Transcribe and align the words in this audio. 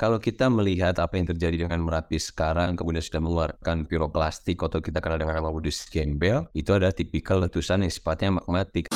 Kalau 0.00 0.16
kita 0.16 0.48
melihat 0.48 0.96
apa 0.96 1.20
yang 1.20 1.28
terjadi 1.28 1.68
dengan 1.68 1.84
Merapi 1.84 2.16
sekarang, 2.16 2.72
kemudian 2.72 3.04
sudah 3.04 3.20
mengeluarkan 3.20 3.84
piroklastik 3.84 4.56
atau 4.56 4.80
kita 4.80 5.04
kenal 5.04 5.20
dengan 5.20 5.36
nama 5.36 5.52
Budus 5.52 5.84
Gembel, 5.92 6.48
itu 6.56 6.72
adalah 6.72 6.96
tipikal 6.96 7.44
letusan 7.44 7.84
yang 7.84 7.92
sifatnya 7.92 8.40
magmatik. 8.40 8.88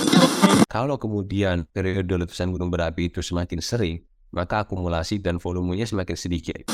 Kalau 0.68 0.96
kemudian 0.96 1.68
periode 1.68 2.08
letusan 2.08 2.48
gunung 2.48 2.72
berapi 2.72 3.12
itu 3.12 3.20
semakin 3.20 3.60
sering, 3.60 4.00
maka 4.32 4.64
akumulasi 4.64 5.20
dan 5.20 5.36
volumenya 5.36 5.84
semakin 5.84 6.16
sedikit. 6.16 6.64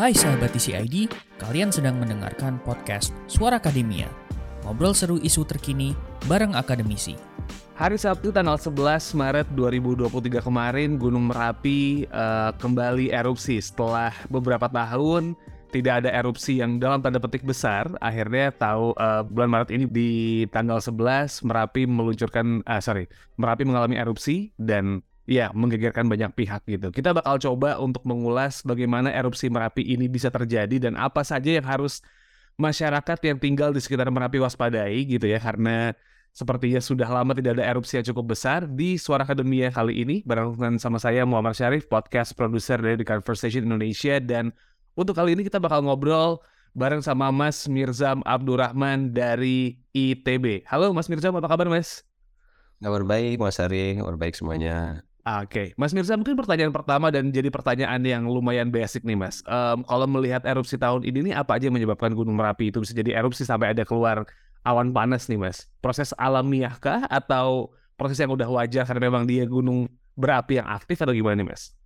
Hai 0.00 0.16
sahabat 0.16 0.56
TCID, 0.56 1.12
kalian 1.36 1.68
sedang 1.68 2.00
mendengarkan 2.00 2.56
podcast 2.64 3.12
Suara 3.28 3.60
Akademia. 3.60 4.29
Ngobrol 4.64 4.92
seru 4.92 5.16
isu 5.16 5.48
terkini 5.48 5.96
bareng 6.28 6.52
akademisi. 6.52 7.16
Hari 7.80 7.96
Sabtu 7.96 8.28
tanggal 8.28 8.60
11 8.60 9.16
Maret 9.16 9.48
2023 9.56 10.44
kemarin 10.44 11.00
Gunung 11.00 11.32
Merapi 11.32 12.04
uh, 12.12 12.52
kembali 12.60 13.08
erupsi 13.08 13.56
setelah 13.56 14.12
beberapa 14.28 14.68
tahun 14.68 15.32
tidak 15.72 16.04
ada 16.04 16.10
erupsi 16.12 16.60
yang 16.60 16.76
dalam 16.76 17.00
tanda 17.00 17.16
petik 17.16 17.40
besar. 17.40 17.88
Akhirnya 18.04 18.52
tahu 18.52 18.92
uh, 19.00 19.24
bulan 19.24 19.48
Maret 19.48 19.70
ini 19.72 19.88
di 19.88 20.10
tanggal 20.52 20.76
11 20.76 21.40
Merapi 21.40 21.88
meluncurkan 21.88 22.60
uh, 22.68 22.84
sorry 22.84 23.08
Merapi 23.40 23.64
mengalami 23.64 23.96
erupsi 23.96 24.52
dan 24.60 25.00
ya 25.24 25.48
menggegerkan 25.56 26.04
banyak 26.04 26.36
pihak 26.36 26.68
gitu. 26.68 26.92
Kita 26.92 27.16
bakal 27.16 27.40
coba 27.40 27.80
untuk 27.80 28.04
mengulas 28.04 28.60
bagaimana 28.60 29.08
erupsi 29.08 29.48
Merapi 29.48 29.88
ini 29.88 30.04
bisa 30.04 30.28
terjadi 30.28 30.90
dan 30.90 31.00
apa 31.00 31.24
saja 31.24 31.56
yang 31.56 31.64
harus 31.64 32.04
masyarakat 32.60 33.18
yang 33.24 33.40
tinggal 33.40 33.72
di 33.72 33.80
sekitar 33.80 34.12
Merapi 34.12 34.36
waspadai 34.36 35.08
gitu 35.08 35.24
ya 35.24 35.40
karena 35.40 35.96
sepertinya 36.30 36.78
sudah 36.78 37.08
lama 37.08 37.32
tidak 37.32 37.58
ada 37.58 37.64
erupsi 37.66 37.98
yang 37.98 38.06
cukup 38.12 38.36
besar 38.36 38.68
di 38.68 39.00
Suara 39.00 39.24
Akademia 39.24 39.72
kali 39.72 40.04
ini 40.04 40.16
barengan 40.22 40.76
sama 40.76 41.00
saya 41.00 41.24
Muhammad 41.24 41.56
Syarif 41.56 41.88
podcast 41.88 42.36
produser 42.36 42.78
dari 42.78 43.00
The 43.00 43.08
Conversation 43.08 43.66
Indonesia 43.66 44.20
dan 44.20 44.52
untuk 44.94 45.16
kali 45.16 45.34
ini 45.34 45.42
kita 45.42 45.58
bakal 45.58 45.82
ngobrol 45.82 46.38
bareng 46.76 47.02
sama 47.02 47.34
Mas 47.34 47.66
Mirzam 47.66 48.22
Abdurrahman 48.22 49.10
dari 49.10 49.82
ITB. 49.90 50.62
Halo 50.70 50.94
Mas 50.94 51.10
Mirzam, 51.10 51.34
apa 51.34 51.50
kabar 51.50 51.66
Mas? 51.66 52.06
Kabar 52.78 53.02
baik 53.02 53.42
Mas 53.42 53.58
Ari, 53.58 53.98
kabar 53.98 54.14
baik 54.14 54.38
semuanya. 54.38 55.02
Oke, 55.20 55.44
okay. 55.44 55.66
Mas 55.76 55.92
Mirza 55.92 56.16
mungkin 56.16 56.32
pertanyaan 56.32 56.72
pertama 56.72 57.12
dan 57.12 57.28
jadi 57.28 57.52
pertanyaan 57.52 58.00
yang 58.00 58.24
lumayan 58.24 58.72
basic 58.72 59.04
nih 59.04 59.20
Mas. 59.20 59.44
Um, 59.44 59.84
kalau 59.84 60.08
melihat 60.08 60.40
erupsi 60.48 60.80
tahun 60.80 61.04
ini 61.04 61.28
nih 61.28 61.34
apa 61.36 61.60
aja 61.60 61.68
yang 61.68 61.76
menyebabkan 61.76 62.16
Gunung 62.16 62.40
Merapi 62.40 62.72
itu 62.72 62.80
bisa 62.80 62.96
jadi 62.96 63.20
erupsi 63.20 63.44
sampai 63.44 63.76
ada 63.76 63.84
keluar 63.84 64.24
awan 64.64 64.96
panas 64.96 65.28
nih 65.28 65.36
Mas? 65.36 65.68
Proses 65.84 66.16
alamiahkah 66.16 67.04
atau 67.12 67.68
proses 68.00 68.16
yang 68.16 68.32
udah 68.32 68.48
wajar 68.48 68.88
karena 68.88 69.12
memang 69.12 69.28
dia 69.28 69.44
gunung 69.44 69.92
berapi 70.16 70.56
yang 70.56 70.68
aktif 70.72 70.96
atau 71.04 71.12
gimana 71.12 71.36
nih 71.44 71.52
Mas? 71.52 71.76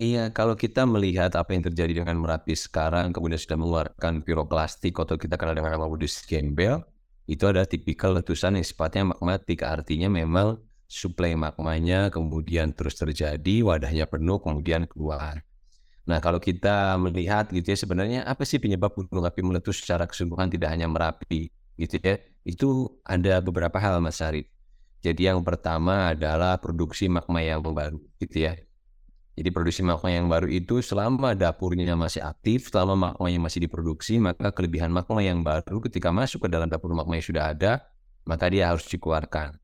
Iya, 0.00 0.34
kalau 0.34 0.58
kita 0.58 0.88
melihat 0.88 1.30
apa 1.36 1.52
yang 1.52 1.60
terjadi 1.60 2.00
dengan 2.00 2.16
Merapi 2.18 2.56
sekarang, 2.56 3.12
kemudian 3.12 3.36
sudah 3.36 3.60
mengeluarkan 3.60 4.24
piroklastik 4.24 4.96
atau 4.96 5.20
kita 5.20 5.36
kenal 5.36 5.52
dengan 5.52 5.76
nama 5.76 5.84
Budus 5.84 6.24
Gembel, 6.24 6.80
itu 7.28 7.44
adalah 7.44 7.68
tipikal 7.68 8.16
letusan 8.16 8.56
yang 8.56 8.64
sifatnya 8.64 9.12
magmatik. 9.12 9.60
Artinya 9.60 10.08
memang 10.08 10.56
suplai 10.90 11.38
magmanya 11.38 12.10
kemudian 12.10 12.74
terus 12.74 12.98
terjadi, 12.98 13.62
wadahnya 13.62 14.10
penuh 14.10 14.42
kemudian 14.42 14.90
keluar. 14.90 15.46
Nah, 16.10 16.18
kalau 16.18 16.42
kita 16.42 16.98
melihat 16.98 17.46
gitu 17.54 17.70
ya 17.70 17.78
sebenarnya 17.78 18.20
apa 18.26 18.42
sih 18.42 18.58
penyebab 18.58 18.90
gunung 18.98 19.22
api 19.22 19.46
meletus 19.46 19.78
secara 19.78 20.10
keseluruhan 20.10 20.50
tidak 20.50 20.74
hanya 20.74 20.90
Merapi 20.90 21.46
gitu 21.78 21.94
ya. 22.02 22.18
Itu 22.42 22.98
ada 23.06 23.38
beberapa 23.38 23.78
hal 23.78 24.02
Mas 24.02 24.18
Arif. 24.18 24.50
Jadi 25.00 25.30
yang 25.30 25.46
pertama 25.46 26.10
adalah 26.10 26.58
produksi 26.58 27.06
magma 27.06 27.38
yang 27.38 27.62
baru 27.62 28.02
gitu 28.18 28.50
ya. 28.50 28.58
Jadi 29.38 29.48
produksi 29.54 29.86
magma 29.86 30.10
yang 30.10 30.26
baru 30.26 30.50
itu 30.50 30.82
selama 30.82 31.38
dapurnya 31.38 31.94
masih 31.94 32.26
aktif, 32.26 32.68
selama 32.68 33.14
magma 33.14 33.26
yang 33.30 33.46
masih 33.46 33.62
diproduksi, 33.64 34.18
maka 34.18 34.50
kelebihan 34.50 34.90
magma 34.90 35.22
yang 35.22 35.40
baru 35.46 35.78
ketika 35.86 36.10
masuk 36.10 36.44
ke 36.44 36.48
dalam 36.50 36.66
dapur 36.66 36.90
magma 36.92 37.16
yang 37.16 37.24
sudah 37.24 37.54
ada, 37.54 37.86
maka 38.26 38.50
dia 38.50 38.68
harus 38.68 38.84
dikeluarkan. 38.90 39.56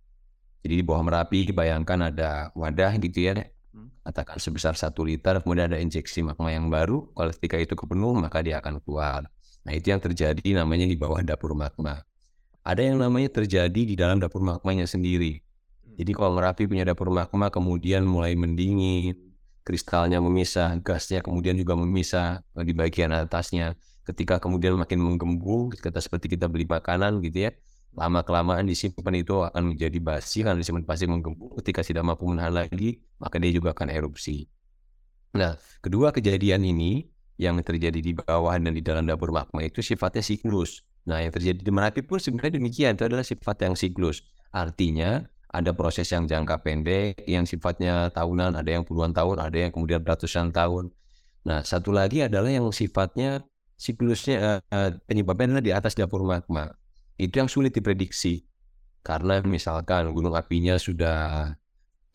Jadi 0.67 0.83
di 0.83 0.85
bawah 0.85 1.07
Merapi 1.07 1.47
bayangkan 1.55 2.11
ada 2.11 2.51
wadah 2.59 2.99
gitu 2.99 3.31
ya, 3.31 3.39
hmm. 3.39 4.03
katakan 4.03 4.43
sebesar 4.43 4.75
satu 4.75 5.07
liter, 5.07 5.39
kemudian 5.39 5.71
ada 5.71 5.79
injeksi 5.79 6.27
magma 6.27 6.51
yang 6.51 6.67
baru. 6.67 7.07
Kalau 7.15 7.31
ketika 7.31 7.55
itu 7.63 7.79
kepenuh 7.79 8.19
maka 8.19 8.43
dia 8.43 8.59
akan 8.59 8.83
keluar. 8.83 9.31
Nah 9.63 9.73
itu 9.79 9.95
yang 9.95 10.03
terjadi 10.03 10.43
namanya 10.59 10.91
di 10.91 10.99
bawah 10.99 11.23
dapur 11.23 11.55
magma. 11.55 12.03
Ada 12.67 12.83
yang 12.83 12.99
namanya 12.99 13.31
terjadi 13.31 13.79
di 13.79 13.95
dalam 13.95 14.19
dapur 14.19 14.43
magmanya 14.43 14.91
sendiri. 14.91 15.39
Hmm. 15.39 16.03
Jadi 16.03 16.11
kalau 16.11 16.35
Merapi 16.35 16.67
punya 16.67 16.83
dapur 16.83 17.15
magma 17.15 17.47
kemudian 17.47 18.03
mulai 18.03 18.35
mendingin, 18.35 19.15
kristalnya 19.63 20.19
memisah, 20.19 20.83
gasnya 20.83 21.23
kemudian 21.23 21.55
juga 21.55 21.79
memisah 21.79 22.43
di 22.59 22.75
bagian 22.75 23.15
atasnya. 23.15 23.79
Ketika 24.03 24.43
kemudian 24.43 24.75
makin 24.75 24.99
menggembung, 24.99 25.71
kata 25.71 26.03
seperti 26.03 26.35
kita 26.35 26.51
beli 26.51 26.67
makanan 26.67 27.23
gitu 27.23 27.47
ya, 27.47 27.55
lama 27.97 28.21
kelamaan 28.21 28.69
disimpan 28.69 29.17
itu 29.17 29.41
akan 29.41 29.73
menjadi 29.73 29.99
basi 30.05 30.45
karena 30.45 30.61
disimpan 30.61 30.85
pasti 30.85 31.09
menggembung 31.09 31.57
ketika 31.65 31.81
tidak 31.81 32.05
mampu 32.05 32.29
menahan 32.29 32.53
lagi 32.53 33.01
maka 33.17 33.41
dia 33.41 33.49
juga 33.49 33.73
akan 33.73 33.89
erupsi. 33.89 34.45
Nah 35.33 35.57
kedua 35.81 36.13
kejadian 36.13 36.61
ini 36.69 37.09
yang 37.41 37.57
terjadi 37.65 37.97
di 37.97 38.13
bawah 38.13 38.53
dan 38.57 38.73
di 38.73 38.85
dalam 38.85 39.09
dapur 39.09 39.33
magma 39.33 39.65
itu 39.65 39.81
sifatnya 39.81 40.21
siklus. 40.21 40.85
Nah 41.09 41.25
yang 41.25 41.33
terjadi 41.33 41.57
di 41.57 41.73
Merapi 41.73 42.05
pun 42.05 42.21
sebenarnya 42.21 42.61
demikian 42.61 43.01
itu 43.01 43.09
adalah 43.09 43.25
sifat 43.25 43.65
yang 43.65 43.75
siklus. 43.77 44.21
Artinya 44.53 45.25
ada 45.49 45.73
proses 45.73 46.05
yang 46.13 46.29
jangka 46.29 46.61
pendek, 46.61 47.25
yang 47.25 47.49
sifatnya 47.49 48.13
tahunan, 48.13 48.61
ada 48.61 48.71
yang 48.77 48.85
puluhan 48.85 49.17
tahun, 49.17 49.41
ada 49.41 49.57
yang 49.57 49.73
kemudian 49.73 50.05
ratusan 50.05 50.53
tahun. 50.53 50.93
Nah 51.49 51.65
satu 51.65 51.97
lagi 51.97 52.29
adalah 52.29 52.53
yang 52.53 52.69
sifatnya 52.77 53.41
siklusnya 53.81 54.61
uh, 54.69 54.91
penyebabnya 55.09 55.57
adalah 55.57 55.65
di 55.65 55.73
atas 55.73 55.97
dapur 55.97 56.25
magma 56.25 56.77
itu 57.17 57.35
yang 57.41 57.51
sulit 57.51 57.73
diprediksi. 57.73 58.45
Karena 59.05 59.39
misalkan 59.45 60.11
gunung 60.11 60.35
apinya 60.35 60.75
sudah 60.77 61.55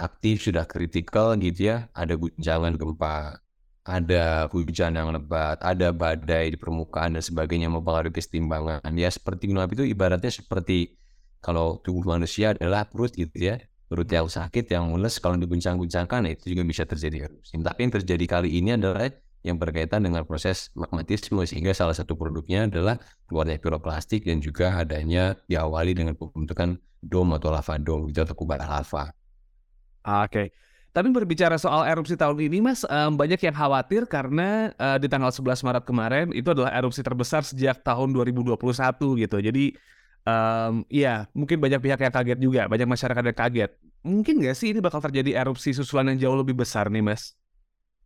aktif 0.02 0.50
sudah 0.50 0.66
kritikal 0.66 1.38
gitu 1.38 1.70
ya 1.70 1.86
ada 1.94 2.18
guncangan 2.18 2.74
gempa 2.74 3.38
ada 3.86 4.50
hujan 4.50 4.98
yang 4.98 5.14
lebat 5.14 5.62
ada 5.62 5.94
badai 5.94 6.54
di 6.54 6.58
permukaan 6.58 7.18
dan 7.18 7.24
sebagainya 7.24 7.70
mempengaruhi 7.72 8.14
kesetimbangan. 8.14 8.82
Ya 8.98 9.10
seperti 9.10 9.50
gunung 9.50 9.64
api 9.66 9.74
itu 9.78 9.86
ibaratnya 9.94 10.32
seperti 10.34 10.98
kalau 11.42 11.82
tubuh 11.82 12.06
manusia 12.18 12.54
adalah 12.54 12.86
perut 12.86 13.14
gitu 13.18 13.34
ya 13.34 13.58
perut 13.92 14.08
yang 14.08 14.30
sakit 14.30 14.72
yang 14.72 14.88
mules 14.88 15.20
kalau 15.20 15.36
diguncang-guncangkan 15.36 16.32
itu 16.32 16.56
juga 16.56 16.64
bisa 16.64 16.88
terjadi 16.88 17.28
tapi 17.52 17.80
yang 17.84 17.94
terjadi 18.00 18.26
kali 18.30 18.50
ini 18.56 18.80
adalah 18.80 19.12
yang 19.42 19.58
berkaitan 19.58 20.06
dengan 20.06 20.22
proses 20.26 20.70
magmatisme 20.78 21.42
sehingga 21.46 21.74
salah 21.74 21.98
satu 21.98 22.14
produknya 22.14 22.70
adalah 22.70 23.02
keluarnya 23.26 23.58
piroklastik 23.58 24.26
dan 24.30 24.38
juga 24.38 24.78
adanya 24.78 25.34
diawali 25.50 25.98
dengan 25.98 26.14
pembentukan 26.14 26.78
dom 27.02 27.34
atau 27.34 27.50
lava 27.50 27.76
dom 27.82 28.06
gitu 28.10 28.22
atau 28.22 28.38
kubah 28.38 28.62
lava. 28.62 29.10
Oke. 30.06 30.30
Okay. 30.30 30.48
Tapi 30.92 31.08
berbicara 31.08 31.56
soal 31.56 31.88
erupsi 31.88 32.20
tahun 32.20 32.36
ini, 32.52 32.60
Mas, 32.60 32.84
um, 32.84 33.16
banyak 33.16 33.40
yang 33.40 33.56
khawatir 33.56 34.04
karena 34.12 34.76
uh, 34.76 35.00
di 35.00 35.08
tanggal 35.08 35.32
11 35.32 35.64
Maret 35.64 35.84
kemarin 35.88 36.28
itu 36.36 36.52
adalah 36.52 36.68
erupsi 36.76 37.00
terbesar 37.00 37.48
sejak 37.48 37.80
tahun 37.80 38.12
2021 38.12 38.60
gitu. 39.24 39.38
Jadi, 39.40 39.66
um, 40.28 40.84
ya 40.92 41.32
mungkin 41.32 41.64
banyak 41.64 41.80
pihak 41.80 41.96
yang 41.96 42.12
kaget 42.12 42.40
juga, 42.44 42.62
banyak 42.68 42.92
masyarakat 42.92 43.24
yang 43.24 43.38
kaget. 43.40 43.72
Mungkin 44.04 44.44
nggak 44.44 44.56
sih 44.60 44.76
ini 44.76 44.84
bakal 44.84 45.00
terjadi 45.00 45.40
erupsi 45.40 45.72
susulan 45.72 46.12
yang 46.12 46.28
jauh 46.28 46.38
lebih 46.44 46.60
besar 46.60 46.92
nih, 46.92 47.00
Mas? 47.00 47.40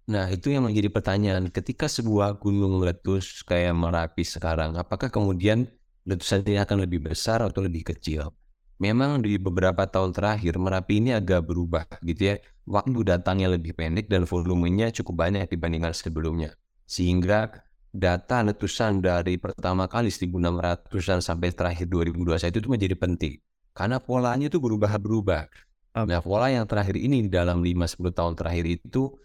Nah, 0.06 0.30
itu 0.30 0.54
yang 0.54 0.70
menjadi 0.70 0.94
pertanyaan. 0.94 1.50
Ketika 1.50 1.90
sebuah 1.90 2.38
gunung 2.38 2.78
meletus 2.78 3.42
kayak 3.42 3.74
Merapi 3.74 4.22
sekarang, 4.22 4.78
apakah 4.78 5.10
kemudian 5.10 5.66
letusan 6.06 6.46
ini 6.46 6.62
akan 6.62 6.86
lebih 6.86 7.10
besar 7.10 7.42
atau 7.42 7.66
lebih 7.66 7.82
kecil? 7.82 8.30
Memang 8.78 9.26
di 9.26 9.42
beberapa 9.42 9.90
tahun 9.90 10.14
terakhir 10.14 10.62
Merapi 10.62 11.02
ini 11.02 11.18
agak 11.18 11.50
berubah 11.50 11.90
gitu 12.06 12.34
ya. 12.34 12.36
Waktu 12.70 13.02
datangnya 13.02 13.50
lebih 13.58 13.74
pendek 13.74 14.06
dan 14.06 14.30
volumenya 14.30 14.94
cukup 14.94 15.26
banyak 15.26 15.50
dibandingkan 15.50 15.94
sebelumnya. 15.98 16.54
Sehingga 16.86 17.66
data 17.90 18.46
letusan 18.46 19.02
dari 19.02 19.42
pertama 19.42 19.90
kali 19.90 20.14
1600-an 20.14 21.26
sampai 21.26 21.50
terakhir 21.50 21.90
2021 21.90 22.62
itu 22.62 22.70
menjadi 22.70 22.94
penting. 22.94 23.34
Karena 23.74 23.98
polanya 23.98 24.54
itu 24.54 24.62
berubah-berubah. 24.62 25.50
Nah, 25.96 26.22
pola 26.22 26.52
yang 26.52 26.70
terakhir 26.70 27.00
ini 27.00 27.26
dalam 27.26 27.64
5-10 27.64 28.12
tahun 28.14 28.34
terakhir 28.36 28.66
itu 28.68 29.16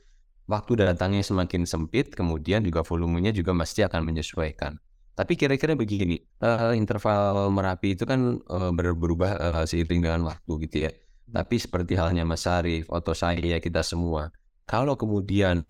waktu 0.51 0.83
datangnya 0.83 1.23
semakin 1.23 1.63
sempit, 1.63 2.11
kemudian 2.11 2.67
juga 2.67 2.83
volumenya 2.83 3.31
juga 3.31 3.55
pasti 3.55 3.87
akan 3.87 4.03
menyesuaikan. 4.03 4.75
Tapi 5.15 5.39
kira-kira 5.39 5.79
begini, 5.79 6.19
uh, 6.43 6.75
interval 6.75 7.55
Merapi 7.55 7.95
itu 7.95 8.03
kan 8.03 8.43
uh, 8.51 8.73
berubah 8.75 9.31
uh, 9.39 9.65
seiring 9.69 10.03
dengan 10.03 10.27
waktu 10.27 10.53
gitu 10.67 10.77
ya. 10.89 10.93
Tapi 11.31 11.63
seperti 11.63 11.95
halnya 11.95 12.27
Mas 12.27 12.43
Sarif 12.43 12.91
atau 12.91 13.15
saya 13.15 13.63
kita 13.63 13.87
semua, 13.87 14.35
kalau 14.67 14.99
kemudian 14.99 15.63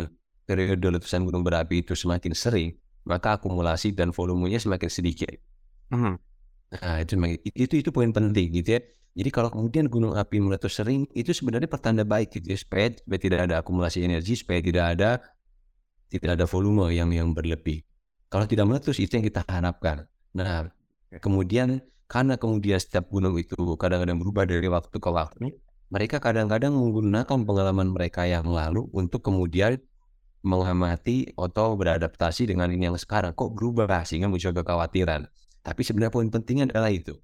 periode 0.49 0.81
letusan 0.81 1.29
gunung 1.29 1.45
berapi 1.45 1.85
itu 1.85 1.93
semakin 1.93 2.33
sering, 2.33 2.71
maka 3.05 3.37
akumulasi 3.37 3.93
dan 3.93 4.17
volumenya 4.17 4.57
semakin 4.57 4.89
sedikit. 4.89 5.37
Hmm. 5.93 6.17
Nah, 6.71 7.03
itu 7.03 7.19
itu 7.55 7.75
itu 7.83 7.91
poin 7.91 8.15
penting 8.15 8.55
gitu 8.55 8.79
ya. 8.79 8.81
Jadi 9.11 9.31
kalau 9.35 9.51
kemudian 9.51 9.91
gunung 9.91 10.15
api 10.15 10.39
meletus 10.39 10.79
sering, 10.79 11.03
itu 11.19 11.35
sebenarnya 11.35 11.67
pertanda 11.67 12.07
baik 12.07 12.31
gitu 12.31 12.55
ya, 12.55 12.59
supaya, 12.59 12.95
supaya 12.95 13.19
tidak 13.19 13.41
ada 13.51 13.55
akumulasi 13.59 14.07
energi, 14.07 14.39
supaya 14.39 14.63
tidak 14.63 14.85
ada 14.95 15.11
tidak 16.07 16.31
ada 16.39 16.47
volume 16.47 16.95
yang 16.95 17.11
yang 17.11 17.35
berlebih. 17.35 17.83
Kalau 18.31 18.47
tidak 18.47 18.71
meletus 18.71 19.03
itu 19.03 19.19
yang 19.19 19.27
kita 19.27 19.43
harapkan. 19.51 20.07
Nah, 20.31 20.71
kemudian 21.19 21.83
karena 22.07 22.39
kemudian 22.39 22.79
setiap 22.79 23.11
gunung 23.11 23.35
itu 23.35 23.59
kadang-kadang 23.75 24.23
berubah 24.23 24.47
dari 24.47 24.71
waktu 24.71 24.95
ke 24.95 25.11
waktu, 25.11 25.59
mereka 25.91 26.23
kadang-kadang 26.23 26.71
menggunakan 26.71 27.39
pengalaman 27.43 27.91
mereka 27.91 28.31
yang 28.31 28.47
lalu 28.47 28.87
untuk 28.95 29.27
kemudian 29.27 29.83
mengamati 30.47 31.35
atau 31.35 31.75
beradaptasi 31.75 32.47
dengan 32.47 32.71
ini 32.71 32.89
yang 32.91 32.99
sekarang 32.99 33.35
kok 33.35 33.51
berubah 33.53 34.07
sehingga 34.07 34.31
muncul 34.31 34.55
kekhawatiran. 34.55 35.27
Tapi 35.61 35.81
sebenarnya 35.85 36.13
poin 36.13 36.29
pentingnya 36.29 36.73
adalah 36.73 36.93
itu. 36.93 37.17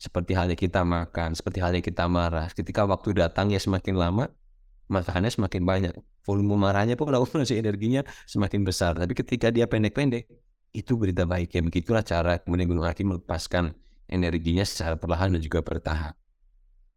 Seperti 0.00 0.34
halnya 0.34 0.58
kita 0.58 0.82
makan, 0.82 1.38
seperti 1.38 1.62
halnya 1.62 1.78
kita 1.78 2.10
marah. 2.10 2.50
Ketika 2.50 2.82
waktu 2.88 3.14
datang 3.14 3.54
ya 3.54 3.60
semakin 3.62 3.94
lama, 3.94 4.32
makannya 4.90 5.30
semakin 5.30 5.62
banyak. 5.62 5.94
Volume 6.26 6.58
marahnya 6.58 6.98
pun 6.98 7.12
akumulasi 7.12 7.58
energinya 7.58 8.02
semakin 8.26 8.66
besar. 8.66 8.98
Tapi 8.98 9.14
ketika 9.14 9.54
dia 9.54 9.70
pendek-pendek, 9.70 10.26
itu 10.72 10.96
berita 10.96 11.28
baik. 11.28 11.52
Ya 11.52 11.60
begitulah 11.62 12.02
cara 12.02 12.40
kemudian 12.40 12.66
Gunung 12.66 12.88
Api 12.88 13.04
melepaskan 13.04 13.76
energinya 14.08 14.64
secara 14.64 14.96
perlahan 14.96 15.36
dan 15.36 15.40
juga 15.44 15.60
bertahap. 15.60 16.16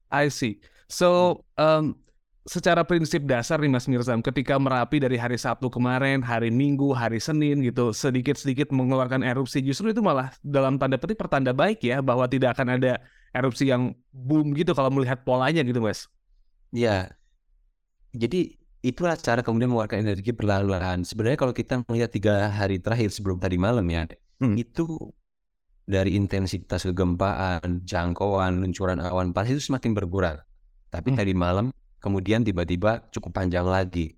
I 0.10 0.32
see. 0.32 0.64
So, 0.88 1.42
um, 1.60 1.98
secara 2.46 2.86
prinsip 2.86 3.26
dasar 3.26 3.58
nih 3.58 3.74
Mas 3.74 3.90
Mirzam, 3.90 4.22
ketika 4.22 4.56
Merapi 4.62 5.02
dari 5.02 5.18
hari 5.18 5.36
Sabtu 5.36 5.68
kemarin, 5.74 6.22
hari 6.22 6.54
Minggu, 6.54 6.94
hari 6.94 7.18
Senin 7.18 7.66
gitu, 7.66 7.90
sedikit-sedikit 7.90 8.70
mengeluarkan 8.70 9.26
erupsi, 9.26 9.66
justru 9.66 9.90
itu 9.90 10.00
malah 10.06 10.30
dalam 10.46 10.78
tanda 10.78 11.02
petik 11.02 11.18
pertanda 11.18 11.52
baik 11.58 11.82
ya, 11.82 12.06
bahwa 12.06 12.30
tidak 12.30 12.54
akan 12.54 12.78
ada 12.78 13.02
erupsi 13.34 13.74
yang 13.74 13.98
boom 14.14 14.54
gitu 14.54 14.78
kalau 14.78 14.94
melihat 14.94 15.26
polanya 15.26 15.66
gitu 15.66 15.82
Mas. 15.82 16.06
Ya, 16.70 17.18
jadi 18.14 18.54
itulah 18.86 19.18
cara 19.18 19.42
kemudian 19.42 19.74
mengeluarkan 19.74 20.06
energi 20.06 20.30
perlahan-lahan. 20.30 21.02
Sebenarnya 21.02 21.42
kalau 21.42 21.54
kita 21.58 21.82
melihat 21.90 22.14
tiga 22.14 22.54
hari 22.54 22.78
terakhir 22.78 23.10
sebelum 23.10 23.42
tadi 23.42 23.58
malam 23.58 23.90
ya, 23.90 24.06
hmm. 24.40 24.54
itu 24.54 24.86
dari 25.90 26.14
intensitas 26.14 26.86
kegempaan, 26.86 27.82
jangkauan, 27.86 28.62
luncuran 28.62 29.02
awan 29.02 29.34
panas 29.34 29.58
itu 29.58 29.74
semakin 29.74 29.98
berkurang. 29.98 30.38
Tapi 30.94 31.10
hmm. 31.14 31.18
tadi 31.18 31.34
malam 31.34 31.74
kemudian 32.06 32.46
tiba-tiba 32.46 33.10
cukup 33.10 33.42
panjang 33.42 33.66
lagi, 33.66 34.13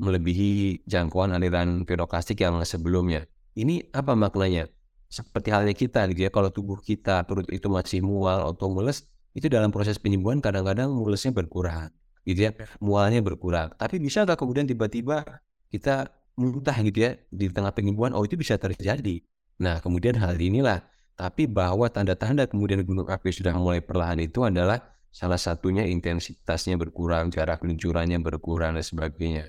melebihi 0.00 0.80
jangkauan 0.88 1.36
aliran 1.36 1.84
piroklastik 1.84 2.40
yang 2.40 2.56
sebelumnya. 2.64 3.28
Ini 3.52 3.92
apa 3.92 4.16
maknanya? 4.16 4.72
Seperti 5.12 5.52
halnya 5.52 5.76
kita 5.76 6.08
gitu 6.10 6.24
ya, 6.24 6.30
kalau 6.32 6.48
tubuh 6.48 6.80
kita 6.80 7.28
perut 7.28 7.44
itu 7.52 7.68
masih 7.68 8.00
mual 8.00 8.48
atau 8.48 8.72
mules, 8.72 9.04
itu 9.36 9.52
dalam 9.52 9.68
proses 9.68 10.00
penyembuhan 10.00 10.40
kadang-kadang 10.40 10.88
mulesnya 10.88 11.30
berkurang, 11.36 11.92
gitu 12.24 12.48
ya, 12.48 12.56
mualnya 12.80 13.20
berkurang. 13.20 13.76
Tapi 13.76 14.00
bisa 14.00 14.24
nggak 14.24 14.40
kemudian 14.40 14.64
tiba-tiba 14.64 15.22
kita 15.68 16.08
muntah 16.40 16.76
gitu 16.84 16.98
ya 17.04 17.10
di 17.28 17.52
tengah 17.52 17.70
penyembuhan? 17.76 18.16
Oh 18.16 18.24
itu 18.24 18.34
bisa 18.40 18.56
terjadi. 18.56 19.20
Nah 19.60 19.80
kemudian 19.80 20.16
hal 20.20 20.36
inilah, 20.36 20.84
tapi 21.16 21.48
bahwa 21.48 21.88
tanda-tanda 21.88 22.44
kemudian 22.44 22.84
gunung 22.84 23.08
api 23.08 23.32
sudah 23.32 23.56
mulai 23.56 23.80
perlahan 23.80 24.20
itu 24.20 24.44
adalah 24.44 24.95
Salah 25.16 25.40
satunya 25.40 25.88
intensitasnya 25.88 26.76
berkurang, 26.76 27.32
jarak 27.32 27.64
luncurannya 27.64 28.20
berkurang 28.20 28.76
dan 28.76 28.84
sebagainya. 28.84 29.48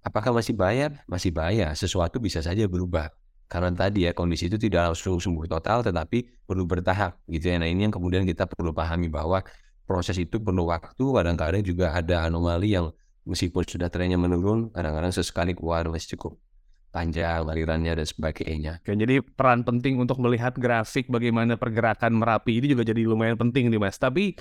Apakah 0.00 0.32
masih 0.32 0.56
bahaya? 0.56 1.04
Masih 1.04 1.28
bahaya. 1.28 1.68
Sesuatu 1.76 2.16
bisa 2.16 2.40
saja 2.40 2.64
berubah. 2.64 3.12
Karena 3.44 3.68
tadi 3.76 4.08
ya 4.08 4.16
kondisi 4.16 4.48
itu 4.48 4.56
tidak 4.56 4.88
langsung 4.88 5.20
sembuh 5.20 5.44
total 5.44 5.84
tetapi 5.84 6.48
perlu 6.48 6.64
bertahap 6.64 7.20
gitu 7.28 7.52
ya. 7.52 7.60
Nah 7.60 7.68
ini 7.68 7.84
yang 7.84 7.92
kemudian 7.92 8.24
kita 8.24 8.48
perlu 8.48 8.72
pahami 8.72 9.12
bahwa 9.12 9.44
proses 9.84 10.16
itu 10.16 10.40
perlu 10.40 10.64
waktu. 10.72 11.04
Kadang-kadang 11.04 11.60
juga 11.60 11.92
ada 11.92 12.24
anomali 12.24 12.72
yang 12.72 12.88
meskipun 13.28 13.68
sudah 13.68 13.92
trennya 13.92 14.16
menurun, 14.16 14.72
kadang-kadang 14.72 15.12
sesekali 15.12 15.52
keluar 15.52 15.92
masih 15.92 16.16
cukup 16.16 16.40
panjang 16.88 17.44
alirannya 17.44 18.00
dan 18.00 18.06
sebagainya. 18.08 18.72
Oke, 18.80 18.96
jadi 18.96 19.20
peran 19.20 19.60
penting 19.60 20.00
untuk 20.00 20.20
melihat 20.24 20.56
grafik 20.56 21.12
bagaimana 21.12 21.60
pergerakan 21.60 22.16
Merapi 22.16 22.64
ini 22.64 22.72
juga 22.72 22.88
jadi 22.88 23.04
lumayan 23.04 23.36
penting 23.36 23.68
nih 23.68 23.80
Mas. 23.80 24.00
Tapi 24.00 24.36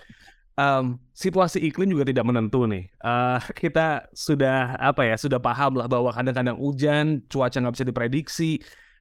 um, 0.62 1.02
situasi 1.18 1.58
iklim 1.66 1.90
juga 1.90 2.06
tidak 2.06 2.26
menentu 2.30 2.70
nih. 2.70 2.86
Uh, 3.02 3.42
kita 3.58 4.06
sudah 4.14 4.78
apa 4.78 5.10
ya 5.10 5.18
sudah 5.18 5.42
paham 5.42 5.82
lah 5.82 5.90
bahwa 5.90 6.14
kadang-kadang 6.14 6.58
hujan, 6.62 7.26
cuaca 7.26 7.58
nggak 7.58 7.74
bisa 7.74 7.86
diprediksi, 7.88 8.52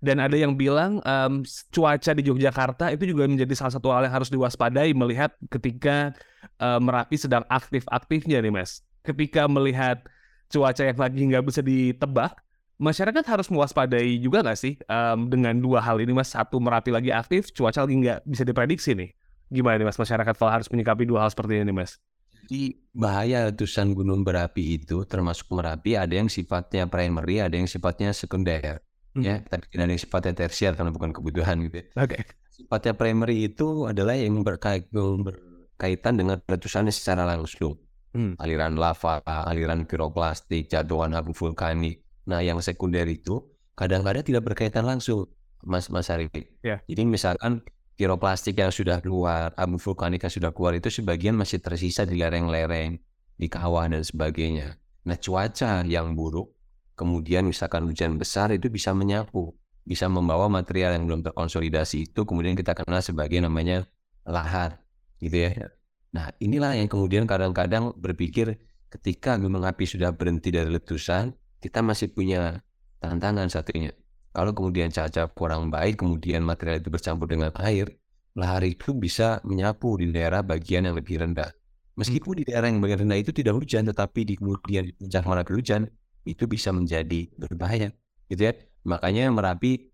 dan 0.00 0.16
ada 0.16 0.32
yang 0.32 0.56
bilang 0.56 1.04
um, 1.04 1.44
cuaca 1.68 2.16
di 2.16 2.24
Yogyakarta 2.24 2.88
itu 2.96 3.12
juga 3.12 3.28
menjadi 3.28 3.52
salah 3.52 3.76
satu 3.76 3.92
hal 3.92 4.08
yang 4.08 4.14
harus 4.16 4.32
diwaspadai 4.32 4.96
melihat 4.96 5.36
ketika 5.52 6.16
uh, 6.56 6.80
merapi 6.80 7.20
sedang 7.20 7.44
aktif-aktifnya 7.52 8.40
nih 8.40 8.52
mas. 8.52 8.80
Ketika 9.04 9.44
melihat 9.44 10.00
cuaca 10.48 10.82
yang 10.82 10.96
lagi 10.96 11.20
nggak 11.28 11.44
bisa 11.44 11.60
ditebak, 11.60 12.32
masyarakat 12.80 13.24
harus 13.28 13.52
mewaspadai 13.52 14.16
juga 14.16 14.40
nggak 14.40 14.58
sih 14.58 14.80
um, 14.88 15.28
dengan 15.28 15.52
dua 15.60 15.84
hal 15.84 16.00
ini 16.00 16.16
mas? 16.16 16.32
Satu 16.32 16.56
merapi 16.56 16.88
lagi 16.88 17.12
aktif, 17.12 17.52
cuaca 17.52 17.84
lagi 17.84 17.96
nggak 18.00 18.24
bisa 18.24 18.42
diprediksi 18.48 18.96
nih. 18.96 19.19
Gimana 19.50 19.82
nih 19.82 19.86
mas 19.90 19.98
masyarakat 19.98 20.34
kalau 20.38 20.50
harus 20.54 20.70
menyikapi 20.70 21.02
dua 21.10 21.26
hal 21.26 21.30
seperti 21.34 21.66
ini 21.66 21.74
mas? 21.74 21.98
Di 22.46 22.78
bahaya 22.94 23.50
letusan 23.50 23.92
gunung 23.94 24.22
berapi 24.22 24.78
itu 24.78 25.02
termasuk 25.06 25.50
merapi 25.50 25.98
ada 25.98 26.14
yang 26.14 26.30
sifatnya 26.30 26.86
primary, 26.86 27.42
ada 27.42 27.54
yang 27.58 27.66
sifatnya 27.66 28.14
sekunder. 28.14 28.82
Hmm. 29.10 29.26
Ya, 29.26 29.42
tapi 29.42 29.66
ada 29.74 29.90
yang 29.90 29.98
sifatnya 29.98 30.46
tersier 30.46 30.78
karena 30.78 30.94
bukan 30.94 31.10
kebutuhan 31.10 31.58
gitu. 31.66 31.82
Ya. 31.82 31.86
Oke. 31.98 32.14
Okay. 32.14 32.22
Sifatnya 32.54 32.94
primary 32.94 33.50
itu 33.50 33.90
adalah 33.90 34.14
yang 34.14 34.38
berkait, 34.46 34.86
berkaitan 34.94 36.14
dengan 36.14 36.38
letusannya 36.46 36.94
secara 36.94 37.26
langsung. 37.26 37.74
Hmm. 38.14 38.38
Aliran 38.38 38.78
lava, 38.78 39.22
aliran 39.26 39.86
piroklastik, 39.86 40.70
jatuhan 40.70 41.14
abu 41.14 41.34
vulkanik. 41.34 42.02
Nah, 42.26 42.42
yang 42.42 42.62
sekunder 42.62 43.06
itu 43.06 43.42
kadang-kadang 43.74 44.22
tidak 44.22 44.46
berkaitan 44.46 44.86
langsung, 44.86 45.26
Mas 45.66 45.90
Mas 45.90 46.10
Arif. 46.10 46.30
Yeah. 46.62 46.82
Jadi 46.86 47.02
misalkan 47.06 47.66
piroplastik 48.00 48.56
yang 48.56 48.72
sudah 48.72 49.04
keluar, 49.04 49.52
abu 49.60 49.76
vulkanik 49.76 50.24
yang 50.24 50.32
sudah 50.32 50.56
keluar 50.56 50.72
itu 50.72 50.88
sebagian 50.88 51.36
masih 51.36 51.60
tersisa 51.60 52.08
di 52.08 52.16
lereng-lereng, 52.16 52.96
di 53.36 53.46
kawah 53.52 53.92
dan 53.92 54.00
sebagainya. 54.00 54.80
Nah 55.04 55.20
cuaca 55.20 55.84
yang 55.84 56.16
buruk, 56.16 56.48
kemudian 56.96 57.44
misalkan 57.44 57.84
hujan 57.84 58.16
besar 58.16 58.56
itu 58.56 58.72
bisa 58.72 58.96
menyapu, 58.96 59.52
bisa 59.84 60.08
membawa 60.08 60.48
material 60.48 60.96
yang 60.96 61.04
belum 61.04 61.20
terkonsolidasi 61.28 62.08
itu 62.08 62.24
kemudian 62.24 62.56
kita 62.56 62.72
kenal 62.72 63.04
sebagai 63.04 63.36
namanya 63.36 63.84
lahar, 64.24 64.80
gitu 65.20 65.36
ya. 65.36 65.68
Nah 66.16 66.32
inilah 66.40 66.80
yang 66.80 66.88
kemudian 66.88 67.28
kadang-kadang 67.28 67.92
berpikir 68.00 68.56
ketika 68.88 69.36
gunung 69.36 69.68
api 69.68 69.84
sudah 69.84 70.08
berhenti 70.16 70.48
dari 70.48 70.72
letusan, 70.72 71.36
kita 71.60 71.84
masih 71.84 72.08
punya 72.16 72.64
tantangan 73.04 73.52
satunya 73.52 73.92
kalau 74.30 74.54
kemudian 74.54 74.94
cuaca 74.94 75.26
kurang 75.34 75.74
baik, 75.74 75.98
kemudian 75.98 76.46
material 76.46 76.78
itu 76.78 76.90
bercampur 76.90 77.26
dengan 77.26 77.50
air, 77.58 77.98
lahar 78.36 78.62
itu 78.66 78.94
bisa 78.94 79.42
menyapu 79.42 79.98
di 79.98 80.10
daerah 80.10 80.42
bagian 80.44 80.86
yang 80.86 80.96
lebih 80.96 81.22
rendah. 81.22 81.50
Meskipun 81.98 82.40
di 82.40 82.44
daerah 82.48 82.70
yang 82.70 82.80
bagian 82.80 83.04
rendah 83.04 83.18
itu 83.20 83.32
tidak 83.34 83.58
hujan, 83.58 83.84
tetapi 83.90 84.24
di 84.24 84.34
kemudian 84.38 84.88
di 84.88 84.92
puncak 84.96 85.24
Merapi 85.26 85.52
hujan, 85.52 85.82
itu 86.24 86.44
bisa 86.46 86.70
menjadi 86.70 87.28
berbahaya. 87.36 87.92
Gitu 88.30 88.40
ya. 88.40 88.52
Makanya 88.86 89.28
Merapi 89.28 89.90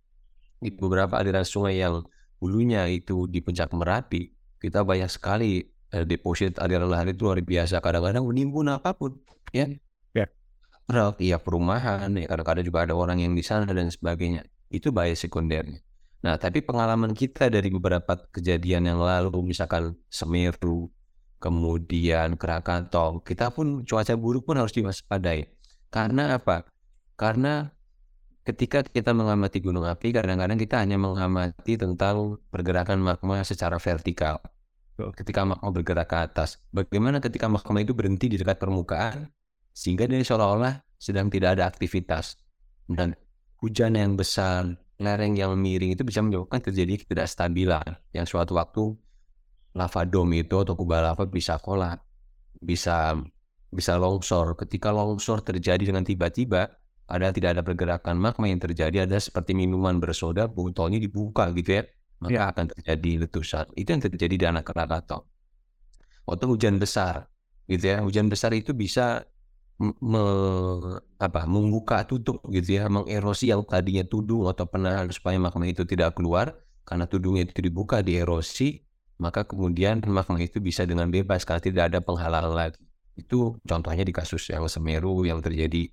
di 0.62 0.70
beberapa 0.70 1.18
aliran 1.18 1.42
sungai 1.42 1.82
yang 1.82 2.06
hulunya 2.38 2.86
itu 2.86 3.26
di 3.26 3.42
puncak 3.42 3.74
Merapi, 3.74 4.30
kita 4.62 4.86
banyak 4.86 5.10
sekali 5.10 5.66
eh, 5.90 6.04
deposit 6.06 6.60
aliran 6.62 6.86
lahar 6.86 7.10
itu 7.10 7.26
luar 7.26 7.42
biasa. 7.42 7.82
Kadang-kadang 7.82 8.22
menimbun 8.28 8.70
apa 8.70 8.94
pun, 8.94 9.18
ya 9.50 9.66
truk, 10.86 11.18
iya 11.18 11.36
perumahan, 11.42 12.14
ya 12.14 12.26
kadang-kadang 12.30 12.64
juga 12.64 12.78
ada 12.86 12.94
orang 12.94 13.18
yang 13.18 13.34
di 13.34 13.42
sana 13.42 13.66
dan 13.74 13.90
sebagainya. 13.90 14.46
Itu 14.70 14.94
bahaya 14.94 15.14
sekundernya. 15.18 15.82
Nah, 16.24 16.40
tapi 16.40 16.64
pengalaman 16.64 17.12
kita 17.12 17.52
dari 17.52 17.68
beberapa 17.68 18.16
kejadian 18.32 18.88
yang 18.88 19.00
lalu, 19.00 19.52
misalkan 19.52 19.94
Semeru, 20.08 20.88
kemudian 21.38 22.40
Krakatau, 22.40 23.20
kita 23.20 23.52
pun 23.52 23.84
cuaca 23.84 24.14
buruk 24.16 24.48
pun 24.48 24.56
harus 24.56 24.72
diwaspadai. 24.72 25.46
Karena 25.92 26.40
apa? 26.40 26.66
Karena 27.14 27.70
ketika 28.42 28.82
kita 28.82 29.12
mengamati 29.12 29.60
gunung 29.60 29.84
api, 29.84 30.10
kadang-kadang 30.10 30.58
kita 30.58 30.82
hanya 30.82 30.96
mengamati 30.98 31.76
tentang 31.78 32.40
pergerakan 32.48 33.00
magma 33.02 33.44
secara 33.44 33.76
vertikal. 33.76 34.40
Ketika 34.96 35.44
magma 35.44 35.68
bergerak 35.68 36.08
ke 36.08 36.16
atas, 36.16 36.56
bagaimana 36.72 37.20
ketika 37.20 37.46
magma 37.52 37.84
itu 37.84 37.92
berhenti 37.92 38.32
di 38.32 38.40
dekat 38.40 38.56
permukaan, 38.56 39.28
sehingga 39.76 40.08
dia 40.08 40.24
seolah-olah 40.24 40.80
sedang 40.96 41.28
tidak 41.28 41.60
ada 41.60 41.68
aktivitas 41.68 42.40
dan 42.88 43.12
hujan 43.60 43.92
yang 43.92 44.16
besar 44.16 44.80
lereng 45.00 45.34
yang 45.36 45.52
miring 45.58 45.92
itu 45.96 46.02
bisa 46.06 46.20
menyebabkan 46.24 46.60
terjadi 46.64 47.04
ketidakstabilan 47.04 48.00
yang 48.16 48.24
suatu 48.24 48.56
waktu 48.56 48.96
lava 49.76 50.02
dome 50.08 50.40
itu 50.44 50.56
atau 50.56 50.74
kubah 50.78 51.00
lava 51.12 51.24
bisa 51.28 51.60
kolap 51.60 52.00
bisa 52.60 53.16
bisa 53.68 53.92
longsor 54.00 54.56
ketika 54.56 54.88
longsor 54.94 55.44
terjadi 55.44 55.92
dengan 55.92 56.04
tiba-tiba 56.06 56.72
ada 57.06 57.28
tidak 57.30 57.50
ada 57.58 57.62
pergerakan 57.62 58.16
magma 58.18 58.48
yang 58.48 58.58
terjadi 58.62 59.04
ada 59.04 59.18
seperti 59.20 59.52
minuman 59.52 60.00
bersoda 60.00 60.48
botolnya 60.48 60.98
dibuka 60.98 61.52
gitu 61.52 61.82
ya 61.82 61.84
maka 62.16 62.32
Ya. 62.32 62.48
akan 62.48 62.66
terjadi 62.72 63.28
letusan. 63.28 63.68
Itu 63.76 63.92
yang 63.92 64.00
terjadi 64.00 64.34
di 64.40 64.46
anak 64.48 64.64
Krakatau. 64.64 65.20
Atau 66.26 66.46
hujan 66.56 66.80
besar, 66.82 67.28
gitu 67.70 67.84
ya. 67.92 68.00
Hujan 68.02 68.26
besar 68.32 68.50
itu 68.56 68.72
bisa 68.74 69.22
me- 69.80 71.00
apa, 71.20 71.44
membuka 71.48 72.04
tutup 72.08 72.40
gitu 72.52 72.80
ya, 72.80 72.88
mengerosi 72.88 73.52
yang 73.52 73.64
tadinya 73.64 74.04
tudung 74.04 74.48
atau 74.48 74.64
penahan 74.68 75.08
supaya 75.12 75.36
magma 75.40 75.64
itu 75.68 75.84
tidak 75.84 76.16
keluar. 76.16 76.56
Karena 76.86 77.04
tudungnya 77.10 77.42
itu 77.42 77.60
dibuka, 77.66 77.98
dierosi, 77.98 78.86
maka 79.18 79.42
kemudian 79.42 80.04
magma 80.06 80.38
itu 80.38 80.62
bisa 80.62 80.86
dengan 80.86 81.10
bebas 81.10 81.42
karena 81.42 81.62
tidak 81.62 81.84
ada 81.92 81.98
penghalang 82.04 82.54
lagi. 82.54 82.78
Itu 83.16 83.58
contohnya 83.66 84.04
di 84.06 84.12
kasus 84.14 84.46
yang 84.52 84.68
Semeru 84.68 85.24
yang 85.26 85.40
terjadi 85.42 85.88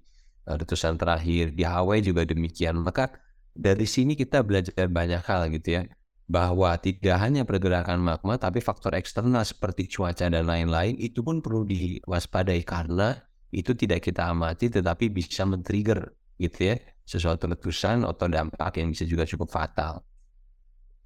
eh, 0.48 0.56
letusan 0.60 1.00
terakhir 1.00 1.56
di 1.56 1.64
Hawaii 1.66 2.04
juga 2.04 2.28
demikian. 2.28 2.78
Maka 2.84 3.16
dari 3.56 3.88
sini 3.90 4.14
kita 4.14 4.44
belajar 4.46 4.86
banyak 4.90 5.24
hal 5.26 5.50
gitu 5.54 5.82
ya 5.82 5.84
bahwa 6.28 6.72
tidak 6.80 7.20
hanya 7.20 7.44
pergerakan 7.44 8.00
magma 8.00 8.40
tapi 8.40 8.64
faktor 8.64 8.96
eksternal 8.96 9.44
seperti 9.44 9.92
cuaca 9.92 10.32
dan 10.32 10.48
lain-lain 10.48 10.96
itu 10.98 11.20
pun 11.20 11.44
perlu 11.44 11.68
diwaspadai 11.68 12.64
karena 12.64 13.20
itu 13.54 13.78
tidak 13.78 14.02
kita 14.02 14.34
amati 14.34 14.74
tetapi 14.74 15.14
bisa 15.14 15.46
men-trigger 15.46 16.10
gitu 16.42 16.74
ya 16.74 16.76
sesuatu 17.06 17.46
letusan 17.46 18.08
atau 18.08 18.26
dampak 18.26 18.80
yang 18.80 18.90
bisa 18.90 19.06
juga 19.06 19.28
cukup 19.28 19.52
fatal. 19.52 20.02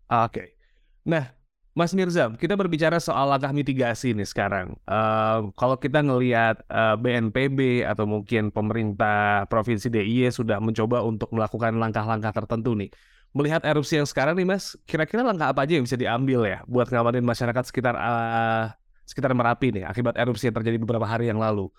Oke. 0.08 0.56
Nah, 1.04 1.36
Mas 1.78 1.94
Mirza, 1.94 2.34
kita 2.34 2.58
berbicara 2.58 2.98
soal 2.98 3.30
langkah 3.30 3.54
mitigasi 3.54 4.18
nih 4.18 4.26
sekarang. 4.26 4.74
Eh, 4.90 5.40
kalau 5.54 5.78
kita 5.78 6.02
ngelihat 6.02 6.66
eh, 6.66 6.96
BNPB 6.98 7.86
atau 7.86 8.10
mungkin 8.10 8.50
pemerintah 8.50 9.46
Provinsi 9.46 9.92
DIY 9.94 10.34
sudah 10.34 10.58
mencoba 10.58 11.06
untuk 11.06 11.30
melakukan 11.30 11.78
langkah-langkah 11.78 12.34
tertentu 12.34 12.74
nih. 12.74 12.90
Melihat 13.36 13.62
erupsi 13.62 14.02
yang 14.02 14.10
sekarang 14.10 14.34
nih 14.40 14.48
Mas, 14.48 14.74
kira-kira 14.90 15.22
langkah 15.22 15.54
apa 15.54 15.68
aja 15.68 15.78
yang 15.78 15.86
bisa 15.86 16.00
diambil 16.00 16.48
ya 16.50 16.66
buat 16.66 16.90
ngamanin 16.90 17.22
masyarakat 17.22 17.64
sekitar 17.70 17.94
eh, 17.94 18.66
sekitar 19.06 19.38
Merapi 19.38 19.78
nih 19.78 19.84
akibat 19.86 20.18
erupsi 20.18 20.50
yang 20.50 20.58
terjadi 20.58 20.78
beberapa 20.82 21.06
hari 21.06 21.30
yang 21.30 21.38
lalu. 21.38 21.70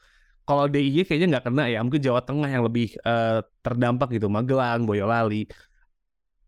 Kalau 0.48 0.64
DIY 0.64 1.04
kayaknya 1.04 1.36
nggak 1.36 1.44
kena 1.52 1.68
ya, 1.68 1.84
mungkin 1.84 2.00
Jawa 2.00 2.24
Tengah 2.24 2.48
yang 2.48 2.64
lebih 2.64 2.96
eh, 3.04 3.44
terdampak 3.60 4.08
gitu, 4.16 4.32
Magelang, 4.32 4.88
Boyolali. 4.88 5.44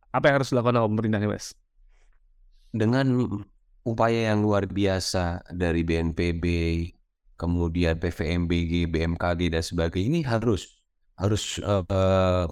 Apa 0.09 0.33
yang 0.33 0.41
harus 0.41 0.49
dilakukan 0.57 0.81
oleh 0.81 0.89
pemerintah 0.89 1.21
nih 1.21 1.29
Mas? 1.29 1.53
Dengan 2.73 3.29
upaya 3.85 4.33
yang 4.33 4.41
luar 4.41 4.65
biasa 4.65 5.45
dari 5.53 5.85
BNPB, 5.85 6.45
kemudian 7.37 8.01
PVMBG, 8.01 8.89
BMKG 8.89 9.53
dan 9.53 9.61
sebagainya 9.61 10.09
ini 10.09 10.21
harus 10.25 10.81
harus 11.21 11.61
eh, 11.61 11.85
eh, 11.85 12.45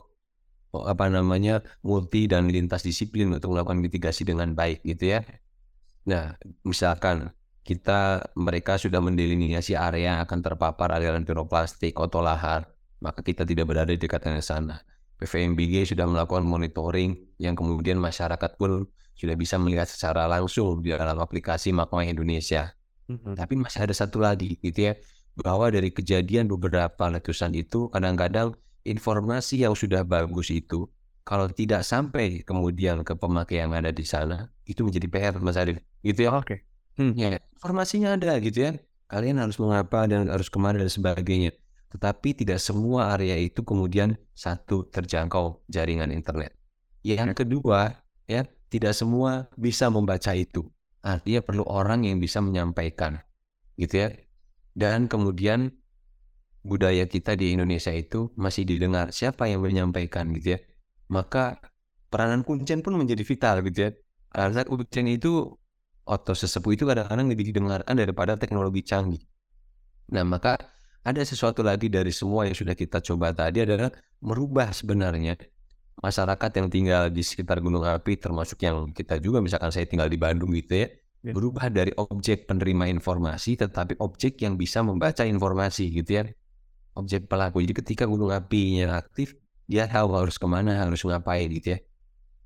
apa 0.76 1.04
namanya 1.08 1.64
multi 1.80 2.28
dan 2.28 2.52
lintas 2.52 2.84
disiplin 2.84 3.32
untuk 3.32 3.56
melakukan 3.56 3.80
mitigasi 3.80 4.28
dengan 4.28 4.52
baik 4.52 4.84
gitu 4.84 5.16
ya. 5.16 5.24
Nah, 6.04 6.36
misalkan 6.60 7.32
kita 7.68 8.32
mereka 8.32 8.80
sudah 8.80 9.04
mendelineasi 9.04 9.76
area 9.76 10.16
yang 10.16 10.18
akan 10.24 10.40
terpapar 10.40 10.88
aliran 10.88 11.28
piroplastik 11.28 11.92
atau 12.00 12.24
lahar, 12.24 12.64
maka 13.04 13.20
kita 13.20 13.44
tidak 13.44 13.68
berada 13.68 13.92
di 13.92 14.00
dekat 14.00 14.24
sana. 14.40 14.80
PVMBG 15.20 15.92
sudah 15.92 16.08
melakukan 16.08 16.48
monitoring 16.48 17.36
yang 17.36 17.52
kemudian 17.52 18.00
masyarakat 18.00 18.56
pun 18.56 18.88
sudah 19.12 19.36
bisa 19.36 19.60
melihat 19.60 19.84
secara 19.84 20.24
langsung 20.24 20.80
di 20.80 20.96
dalam 20.96 21.20
aplikasi 21.20 21.76
Magma 21.76 22.08
Indonesia. 22.08 22.72
Tapi 23.08 23.60
masih 23.60 23.84
ada 23.84 23.92
satu 23.92 24.16
lagi 24.16 24.56
gitu 24.64 24.88
ya, 24.88 24.96
bahwa 25.36 25.68
dari 25.68 25.92
kejadian 25.92 26.48
beberapa 26.48 27.12
letusan 27.12 27.52
itu 27.52 27.92
kadang-kadang 27.92 28.56
informasi 28.88 29.60
yang 29.60 29.76
sudah 29.76 30.08
bagus 30.08 30.48
itu 30.48 30.88
kalau 31.28 31.44
tidak 31.52 31.84
sampai 31.84 32.40
kemudian 32.40 33.04
ke 33.04 33.12
pemakai 33.12 33.60
yang 33.60 33.76
ada 33.76 33.92
di 33.92 34.08
sana 34.08 34.48
itu 34.64 34.80
menjadi 34.80 35.06
PR 35.12 35.34
Mas 35.44 35.60
Arif 35.60 35.84
gitu 36.00 36.24
ya. 36.24 36.32
Oke. 36.32 36.67
Ya, 36.98 37.38
informasinya 37.54 38.18
ada 38.18 38.34
gitu 38.42 38.66
ya. 38.66 38.72
Kalian 39.08 39.38
harus 39.38 39.56
mengapa 39.56 40.04
dan 40.10 40.26
harus 40.28 40.50
ke 40.50 40.58
mana 40.58 40.82
dan 40.82 40.90
sebagainya. 40.90 41.54
Tetapi 41.88 42.36
tidak 42.44 42.60
semua 42.60 43.16
area 43.16 43.38
itu 43.40 43.64
kemudian 43.64 44.18
satu 44.36 44.84
terjangkau 44.90 45.64
jaringan 45.70 46.12
internet. 46.12 46.52
Yang 47.00 47.38
kedua, 47.40 48.04
ya 48.28 48.44
tidak 48.68 48.92
semua 48.92 49.48
bisa 49.56 49.88
membaca 49.88 50.36
itu. 50.36 50.68
Artinya 51.00 51.40
perlu 51.40 51.64
orang 51.64 52.04
yang 52.04 52.20
bisa 52.20 52.44
menyampaikan, 52.44 53.22
gitu 53.80 54.04
ya. 54.04 54.08
Dan 54.76 55.08
kemudian 55.08 55.72
budaya 56.60 57.08
kita 57.08 57.32
di 57.38 57.56
Indonesia 57.56 57.94
itu 57.94 58.28
masih 58.36 58.68
didengar 58.68 59.14
siapa 59.14 59.48
yang 59.48 59.64
menyampaikan, 59.64 60.28
gitu 60.36 60.58
ya. 60.58 60.60
Maka 61.08 61.62
peranan 62.12 62.44
kuncen 62.44 62.84
pun 62.84 62.98
menjadi 62.98 63.24
vital, 63.24 63.64
gitu 63.64 63.88
ya. 63.88 63.90
Karena 64.28 64.66
kuncen 64.68 65.08
itu 65.08 65.56
atau 66.08 66.32
sesepuh 66.32 66.72
itu 66.72 66.88
kadang-kadang 66.88 67.28
lebih 67.28 67.52
didengarkan 67.52 67.92
daripada 67.92 68.40
teknologi 68.40 68.80
canggih. 68.82 69.20
Nah, 70.08 70.24
maka 70.24 70.56
ada 71.04 71.20
sesuatu 71.20 71.60
lagi 71.60 71.92
dari 71.92 72.10
semua 72.10 72.48
yang 72.48 72.56
sudah 72.56 72.72
kita 72.72 73.04
coba 73.04 73.36
tadi 73.36 73.62
adalah 73.62 73.92
merubah 74.24 74.72
sebenarnya 74.72 75.36
masyarakat 75.98 76.50
yang 76.58 76.68
tinggal 76.70 77.02
di 77.10 77.22
sekitar 77.26 77.58
gunung 77.58 77.82
api 77.82 78.18
termasuk 78.18 78.62
yang 78.62 78.90
kita 78.94 79.18
juga 79.18 79.42
misalkan 79.42 79.70
saya 79.74 79.86
tinggal 79.86 80.06
di 80.06 80.18
Bandung 80.18 80.54
gitu 80.54 80.86
ya 80.86 80.88
Ya. 81.18 81.34
berubah 81.34 81.66
dari 81.66 81.90
objek 81.98 82.46
penerima 82.46 82.94
informasi 82.94 83.58
tetapi 83.58 83.98
objek 83.98 84.38
yang 84.38 84.54
bisa 84.54 84.86
membaca 84.86 85.26
informasi 85.26 85.90
gitu 85.90 86.22
ya 86.22 86.30
objek 86.94 87.26
pelaku 87.26 87.58
jadi 87.58 87.74
ketika 87.82 88.04
gunung 88.06 88.30
apinya 88.30 89.02
aktif 89.02 89.34
dia 89.66 89.90
tahu 89.90 90.14
harus 90.14 90.38
ke 90.38 90.46
mana 90.46 90.78
harus 90.78 91.02
ngapain 91.02 91.50
gitu 91.50 91.74
ya 91.74 91.78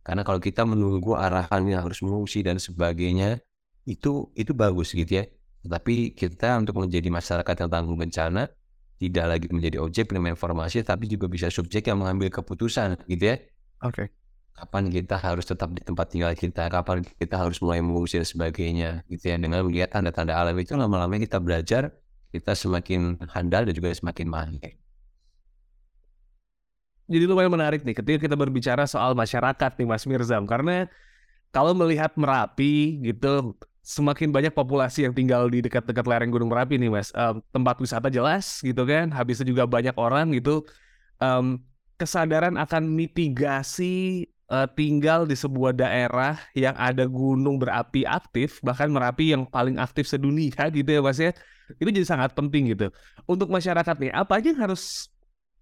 karena 0.00 0.24
kalau 0.24 0.40
kita 0.40 0.64
menunggu 0.64 1.12
arahannya 1.12 1.76
harus 1.76 2.00
mengungsi 2.00 2.40
dan 2.40 2.56
sebagainya 2.56 3.44
itu 3.86 4.30
itu 4.38 4.52
bagus 4.54 4.94
gitu 4.94 5.22
ya. 5.22 5.24
Tetapi 5.62 6.14
kita 6.18 6.58
untuk 6.58 6.78
menjadi 6.82 7.06
masyarakat 7.06 7.54
yang 7.66 7.70
tangguh 7.70 7.96
bencana 7.98 8.50
tidak 8.98 9.24
lagi 9.26 9.46
menjadi 9.50 9.82
objek 9.82 10.10
penerima 10.10 10.38
informasi 10.38 10.86
tapi 10.86 11.10
juga 11.10 11.26
bisa 11.26 11.50
subjek 11.50 11.90
yang 11.90 11.98
mengambil 11.98 12.30
keputusan 12.30 13.02
gitu 13.10 13.34
ya. 13.34 13.36
Oke. 13.82 14.10
kapan 14.52 14.92
kita 14.92 15.16
harus 15.16 15.48
tetap 15.48 15.72
di 15.72 15.80
tempat 15.80 16.12
tinggal 16.12 16.36
kita 16.36 16.68
kapan 16.68 17.00
kita 17.02 17.40
harus 17.40 17.56
mulai 17.64 17.80
mengungsi 17.80 18.20
dan 18.20 18.28
sebagainya 18.28 18.90
gitu 19.08 19.32
ya. 19.32 19.36
Dengan 19.40 19.64
melihat 19.64 19.96
tanda-tanda 19.96 20.36
alam 20.36 20.54
itu 20.60 20.76
lama-lama 20.76 21.16
kita 21.18 21.40
belajar 21.40 21.90
kita 22.30 22.52
semakin 22.52 23.16
handal 23.32 23.64
dan 23.64 23.74
juga 23.76 23.92
semakin 23.92 24.26
mahir 24.28 24.76
Jadi 27.08 27.24
lumayan 27.28 27.52
menarik 27.52 27.80
nih 27.84 27.96
ketika 27.96 28.18
kita 28.24 28.36
berbicara 28.36 28.88
soal 28.88 29.12
masyarakat 29.12 29.70
nih 29.76 29.88
Mas 29.88 30.04
Mirzam. 30.08 30.44
Karena 30.48 30.88
kalau 31.52 31.76
melihat 31.76 32.16
Merapi 32.16 33.02
gitu 33.04 33.56
semakin 33.82 34.30
banyak 34.30 34.54
populasi 34.54 35.04
yang 35.04 35.14
tinggal 35.14 35.50
di 35.50 35.58
dekat-dekat 35.58 36.06
lereng 36.06 36.30
Gunung 36.30 36.48
Merapi 36.48 36.78
nih 36.78 36.88
Mas. 36.88 37.10
Em, 37.12 37.42
tempat 37.50 37.76
wisata 37.82 38.06
jelas 38.08 38.62
gitu 38.62 38.86
kan, 38.86 39.10
habis 39.10 39.42
itu 39.42 39.52
juga 39.52 39.66
banyak 39.66 39.94
orang 39.98 40.30
gitu. 40.38 40.62
Em, 41.18 41.58
kesadaran 41.98 42.54
akan 42.54 42.86
mitigasi 42.86 44.26
eh, 44.52 44.68
tinggal 44.78 45.26
di 45.26 45.34
sebuah 45.34 45.74
daerah 45.74 46.38
yang 46.54 46.76
ada 46.78 47.08
gunung 47.10 47.58
berapi 47.58 48.06
aktif, 48.06 48.62
bahkan 48.62 48.86
Merapi 48.92 49.34
yang 49.34 49.48
paling 49.48 49.80
aktif 49.82 50.06
sedunia 50.06 50.70
gitu 50.70 50.86
ya 50.86 51.00
Mas 51.02 51.18
ya. 51.18 51.34
Itu 51.80 51.88
jadi 51.90 52.06
sangat 52.06 52.36
penting 52.38 52.76
gitu. 52.76 52.92
Untuk 53.26 53.48
masyarakat 53.50 53.96
nih, 53.98 54.12
apa 54.12 54.38
aja 54.38 54.52
yang 54.52 54.60
harus 54.62 55.08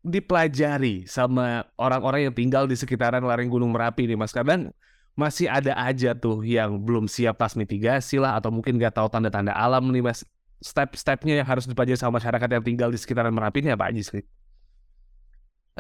dipelajari 0.01 1.05
sama 1.05 1.69
orang-orang 1.77 2.29
yang 2.29 2.35
tinggal 2.35 2.65
di 2.65 2.75
sekitaran 2.77 3.21
lereng 3.25 3.49
Gunung 3.49 3.73
Merapi 3.73 4.11
nih 4.11 4.19
Mas? 4.19 4.35
Kadang 4.35 4.75
masih 5.19 5.47
ada 5.51 5.77
aja 5.77 6.15
tuh 6.17 6.43
yang 6.47 6.81
belum 6.81 7.07
siap 7.11 7.37
pas 7.39 7.53
mitigasi 7.55 8.17
lah 8.23 8.39
atau 8.39 8.49
mungkin 8.55 8.79
nggak 8.81 8.95
tahu 8.97 9.09
tanda-tanda 9.13 9.53
alam 9.53 9.87
nih 9.91 10.03
Mas. 10.05 10.25
Step-stepnya 10.61 11.41
yang 11.41 11.49
harus 11.49 11.65
dipelajari 11.65 11.97
sama 11.97 12.21
masyarakat 12.21 12.49
yang 12.53 12.65
tinggal 12.65 12.89
di 12.93 12.99
sekitaran 13.01 13.33
Merapi 13.33 13.65
ini 13.65 13.73
apa 13.73 13.89
aja 13.89 14.03
sih? 14.05 14.21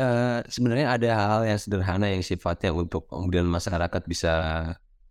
Eh, 0.00 0.40
sebenarnya 0.48 0.96
ada 0.96 1.10
hal 1.12 1.40
yang 1.44 1.60
sederhana 1.60 2.08
yang 2.08 2.24
sifatnya 2.24 2.72
untuk 2.72 3.04
kemudian 3.10 3.44
masyarakat 3.44 4.02
bisa 4.08 4.32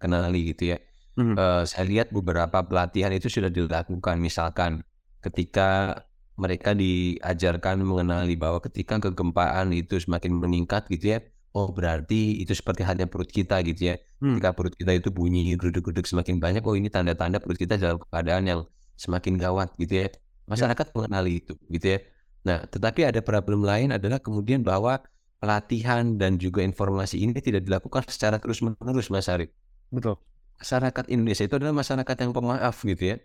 kenali 0.01 0.55
gitu 0.55 0.73
ya 0.73 0.79
Mhm. 1.19 1.35
Eh, 1.35 1.63
saya 1.67 1.83
lihat 1.83 2.15
beberapa 2.15 2.63
pelatihan 2.63 3.11
itu 3.11 3.27
sudah 3.27 3.51
dilakukan 3.51 4.15
misalkan 4.23 4.87
ketika 5.19 5.99
mereka 6.39 6.71
diajarkan 6.71 7.83
mengenali 7.83 8.39
bahwa 8.39 8.63
ketika 8.63 9.03
kegempaan 9.03 9.75
itu 9.75 9.99
semakin 9.99 10.39
meningkat 10.39 10.87
gitu 10.87 11.17
ya 11.17 11.19
oh 11.55 11.69
berarti 11.73 12.41
itu 12.41 12.53
seperti 12.53 12.81
halnya 12.85 13.05
perut 13.09 13.29
kita 13.29 13.61
gitu 13.65 13.93
ya 13.93 13.97
Hmm. 14.19 14.35
ketika 14.35 14.51
perut 14.51 14.75
kita 14.75 14.91
itu 14.99 15.09
bunyi 15.15 15.55
geruduk-geruduk 15.55 16.03
semakin 16.03 16.43
banyak 16.43 16.59
oh 16.67 16.75
ini 16.75 16.91
tanda-tanda 16.91 17.39
perut 17.39 17.55
kita 17.55 17.79
dalam 17.79 18.03
keadaan 18.03 18.43
yang 18.51 18.59
semakin 18.99 19.39
gawat 19.39 19.71
gitu 19.79 20.03
ya 20.03 20.07
masyarakat 20.43 20.91
mengenali 20.91 21.39
itu 21.39 21.55
gitu 21.71 21.95
ya 21.95 21.99
nah 22.43 22.59
tetapi 22.67 23.07
ada 23.07 23.23
problem 23.23 23.63
lain 23.63 23.95
adalah 23.95 24.19
kemudian 24.19 24.59
bahwa 24.59 24.99
pelatihan 25.39 26.19
dan 26.19 26.35
juga 26.35 26.59
informasi 26.67 27.23
ini 27.23 27.31
tidak 27.39 27.63
dilakukan 27.63 28.03
secara 28.11 28.43
terus-menerus 28.43 29.07
Mas 29.07 29.31
Arif 29.31 29.55
Betul. 29.87 30.19
masyarakat 30.59 31.05
Indonesia 31.07 31.47
itu 31.47 31.55
adalah 31.55 31.71
masyarakat 31.79 32.15
yang 32.19 32.31
pemaaf 32.35 32.75
gitu 32.83 33.15
ya. 33.15 33.17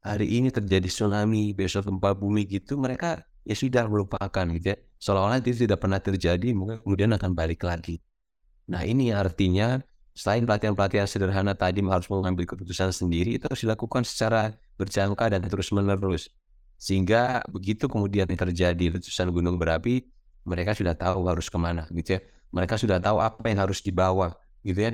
Hari 0.00 0.26
ini 0.40 0.48
terjadi 0.48 0.88
tsunami, 0.88 1.52
besok 1.52 1.86
gempa 1.88 2.16
bumi 2.16 2.48
gitu, 2.48 2.80
mereka 2.80 3.20
ya 3.44 3.54
sudah 3.56 3.84
melupakan 3.88 4.44
gitu 4.56 4.74
ya. 4.74 4.78
Seolah-olah 5.00 5.40
itu 5.40 5.64
tidak 5.64 5.80
pernah 5.80 6.00
terjadi, 6.00 6.52
mungkin 6.52 6.84
kemudian 6.84 7.10
akan 7.16 7.32
balik 7.32 7.64
lagi. 7.64 8.00
Nah 8.68 8.84
ini 8.84 9.10
artinya 9.10 9.80
selain 10.14 10.44
pelatihan-pelatihan 10.44 11.08
sederhana 11.08 11.56
tadi 11.56 11.80
harus 11.80 12.06
mengambil 12.10 12.44
keputusan 12.44 12.92
sendiri 12.92 13.38
itu 13.40 13.44
harus 13.48 13.62
dilakukan 13.64 14.02
secara 14.04 14.52
berjangka 14.76 15.32
dan 15.32 15.40
terus 15.46 15.70
menerus 15.72 16.28
sehingga 16.80 17.44
begitu 17.52 17.88
kemudian 17.88 18.24
terjadi 18.24 18.96
letusan 18.96 19.28
gunung 19.32 19.60
berapi 19.60 20.08
mereka 20.48 20.72
sudah 20.72 20.96
tahu 20.96 21.28
harus 21.28 21.52
ke 21.52 21.58
mana 21.60 21.84
gitu 21.92 22.16
ya 22.16 22.20
mereka 22.50 22.80
sudah 22.80 22.98
tahu 22.98 23.20
apa 23.20 23.44
yang 23.52 23.60
harus 23.64 23.84
dibawa 23.84 24.32
gitu 24.64 24.80
ya 24.88 24.90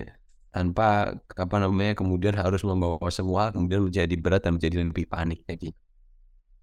tanpa 0.50 1.14
apa 1.36 1.56
namanya 1.60 1.92
kemudian 1.94 2.34
harus 2.34 2.64
membawa 2.66 3.08
semua 3.12 3.52
kemudian 3.54 3.86
menjadi 3.86 4.14
berat 4.18 4.42
dan 4.46 4.56
menjadi 4.56 4.76
lebih 4.82 5.04
panik 5.04 5.44
kayak 5.44 5.70
gitu. 5.70 5.78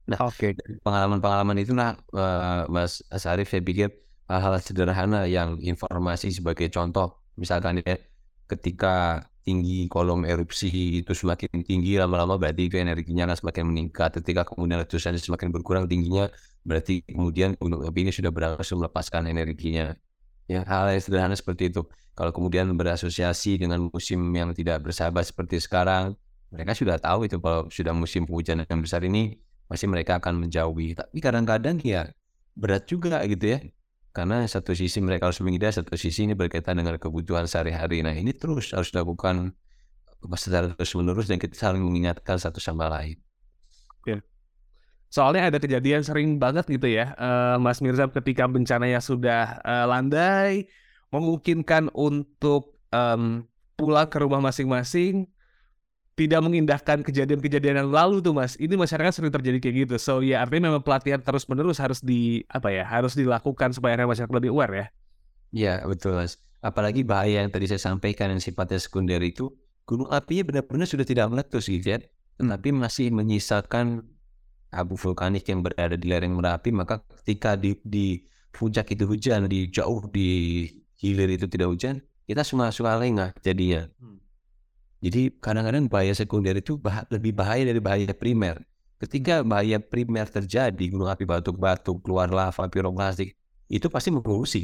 Nah, 0.03 0.19
okay. 0.19 0.51
pengalaman-pengalaman 0.83 1.55
itu 1.63 1.71
nah 1.71 1.95
uh, 2.11 2.67
Mas 2.67 2.99
Asarif 3.07 3.47
saya 3.47 3.63
pikir 3.63 3.87
hal-hal 4.27 4.59
sederhana 4.59 5.23
yang 5.27 5.55
informasi 5.63 6.31
sebagai 6.31 6.67
contoh. 6.67 7.23
Misalkan 7.39 7.79
ya 7.79 7.95
ketika 8.51 9.23
tinggi 9.43 9.87
kolom 9.91 10.23
erupsi 10.23 11.03
itu 11.03 11.11
semakin 11.11 11.67
tinggi 11.67 11.99
lama-lama 11.99 12.39
berarti 12.39 12.67
itu 12.67 12.75
energinya 12.79 13.31
akan 13.31 13.37
semakin 13.39 13.63
meningkat. 13.71 14.09
Ketika 14.19 14.43
kemudian 14.43 14.83
letusan 14.83 15.15
semakin 15.15 15.55
berkurang 15.55 15.87
tingginya 15.87 16.27
berarti 16.67 17.03
kemudian 17.07 17.55
gunung 17.59 17.83
api 17.83 18.07
ini 18.07 18.11
sudah 18.11 18.31
berhasil 18.31 18.75
melepaskan 18.75 19.31
energinya. 19.31 19.95
Ya 20.51 20.67
hal 20.67 20.91
yang 20.91 21.03
sederhana 21.03 21.35
seperti 21.35 21.71
itu. 21.71 21.87
Kalau 22.13 22.29
kemudian 22.35 22.69
berasosiasi 22.75 23.57
dengan 23.57 23.89
musim 23.89 24.19
yang 24.35 24.51
tidak 24.51 24.83
bersahabat 24.85 25.25
seperti 25.25 25.63
sekarang 25.63 26.13
mereka 26.53 26.77
sudah 26.77 27.01
tahu 27.01 27.25
itu 27.25 27.41
kalau 27.41 27.65
sudah 27.73 27.93
musim 27.97 28.29
hujan 28.29 28.61
yang 28.61 28.79
besar 28.85 29.01
ini 29.01 29.41
pasti 29.73 29.89
mereka 29.89 30.21
akan 30.21 30.45
menjauhi 30.45 30.93
tapi 30.93 31.17
kadang-kadang 31.17 31.81
ya 31.81 32.13
berat 32.53 32.85
juga 32.85 33.25
gitu 33.25 33.57
ya 33.57 33.59
karena 34.13 34.45
satu 34.45 34.77
sisi 34.77 35.01
mereka 35.01 35.25
harus 35.25 35.41
menghindar, 35.41 35.73
satu 35.73 35.97
sisi 35.97 36.29
ini 36.29 36.37
berkaitan 36.37 36.77
dengan 36.77 37.01
kebutuhan 37.01 37.49
sehari-hari. 37.49 38.05
Nah 38.05 38.13
ini 38.13 38.29
terus 38.29 38.69
harus 38.69 38.93
dilakukan 38.93 39.57
secara 40.37 40.69
terus 40.77 40.93
menerus 40.93 41.25
dan 41.25 41.41
kita 41.41 41.57
saling 41.57 41.81
mengingatkan 41.81 42.37
satu 42.37 42.61
sama 42.61 42.85
lain. 42.93 43.17
Ya. 44.05 44.21
Soalnya 45.09 45.49
ada 45.49 45.57
kejadian 45.57 46.05
sering 46.05 46.37
banget 46.37 46.69
gitu 46.69 46.93
ya, 46.93 47.17
uh, 47.17 47.57
Mas 47.57 47.81
Mirza 47.81 48.05
ketika 48.05 48.45
bencananya 48.45 49.01
sudah 49.01 49.57
uh, 49.65 49.89
landai, 49.89 50.69
memungkinkan 51.09 51.89
untuk 51.97 52.77
pulang 53.73 54.05
ke 54.05 54.21
rumah 54.21 54.37
masing-masing, 54.37 55.25
tidak 56.13 56.45
mengindahkan 56.45 57.01
kejadian-kejadian 57.01 57.85
yang 57.85 57.89
lalu 57.89 58.21
tuh 58.21 58.37
mas. 58.37 58.53
Ini 58.61 58.77
masyarakat 58.77 59.17
sering 59.17 59.33
terjadi 59.33 59.57
kayak 59.57 59.75
gitu. 59.85 59.95
So 59.97 60.21
ya 60.21 60.45
artinya 60.45 60.69
memang 60.69 60.85
pelatihan 60.85 61.17
terus 61.17 61.49
menerus 61.49 61.81
harus 61.81 62.05
di 62.05 62.45
apa 62.53 62.69
ya 62.69 62.85
harus 62.85 63.17
dilakukan 63.17 63.73
supaya 63.73 63.97
masyarakat 64.05 64.29
lebih 64.29 64.53
aware 64.53 64.73
ya. 64.73 64.87
Iya 65.53 65.73
betul 65.89 66.21
mas. 66.21 66.37
Apalagi 66.61 67.01
bahaya 67.01 67.41
yang 67.41 67.49
tadi 67.49 67.65
saya 67.65 67.81
sampaikan 67.81 68.29
yang 68.29 68.41
sifatnya 68.41 68.77
sekunder 68.77 69.19
itu 69.25 69.49
gunung 69.83 70.07
apinya 70.13 70.47
benar-benar 70.47 70.87
sudah 70.87 71.03
tidak 71.03 71.27
meletus 71.27 71.67
gitu 71.67 71.97
ya, 71.97 71.99
tetapi 72.39 72.71
masih 72.71 73.11
menyisakan 73.11 74.05
abu 74.71 74.95
vulkanik 74.95 75.43
yang 75.49 75.65
berada 75.65 75.97
di 75.97 76.07
lereng 76.07 76.37
merapi. 76.37 76.71
Maka 76.71 77.03
ketika 77.19 77.59
di, 77.59 77.75
di 77.83 78.23
puncak 78.53 78.95
itu 78.95 79.03
hujan, 79.09 79.49
di 79.49 79.67
jauh 79.67 80.07
di 80.07 80.63
hilir 81.03 81.35
itu 81.35 81.51
tidak 81.51 81.67
hujan, 81.73 81.99
kita 82.29 82.47
semua 82.47 82.71
suka 82.71 82.95
lengah 82.95 83.35
jadinya. 83.43 83.91
Hmm 83.99 84.22
jadi 85.03 85.35
kadang-kadang 85.43 85.91
bahaya 85.91 86.15
sekunder 86.15 86.55
itu 86.55 86.79
bah 86.79 87.03
lebih 87.11 87.35
bahaya 87.35 87.67
dari 87.67 87.83
bahaya 87.83 88.15
primer. 88.15 88.63
Ketika 89.03 89.43
bahaya 89.43 89.75
primer 89.83 90.31
terjadi, 90.31 90.79
gunung 90.87 91.11
api 91.11 91.27
batuk-batuk, 91.27 91.99
keluar 92.07 92.31
lava, 92.31 92.71
piroklastik, 92.71 93.35
itu 93.67 93.91
pasti 93.91 94.15
mengungsi. 94.15 94.63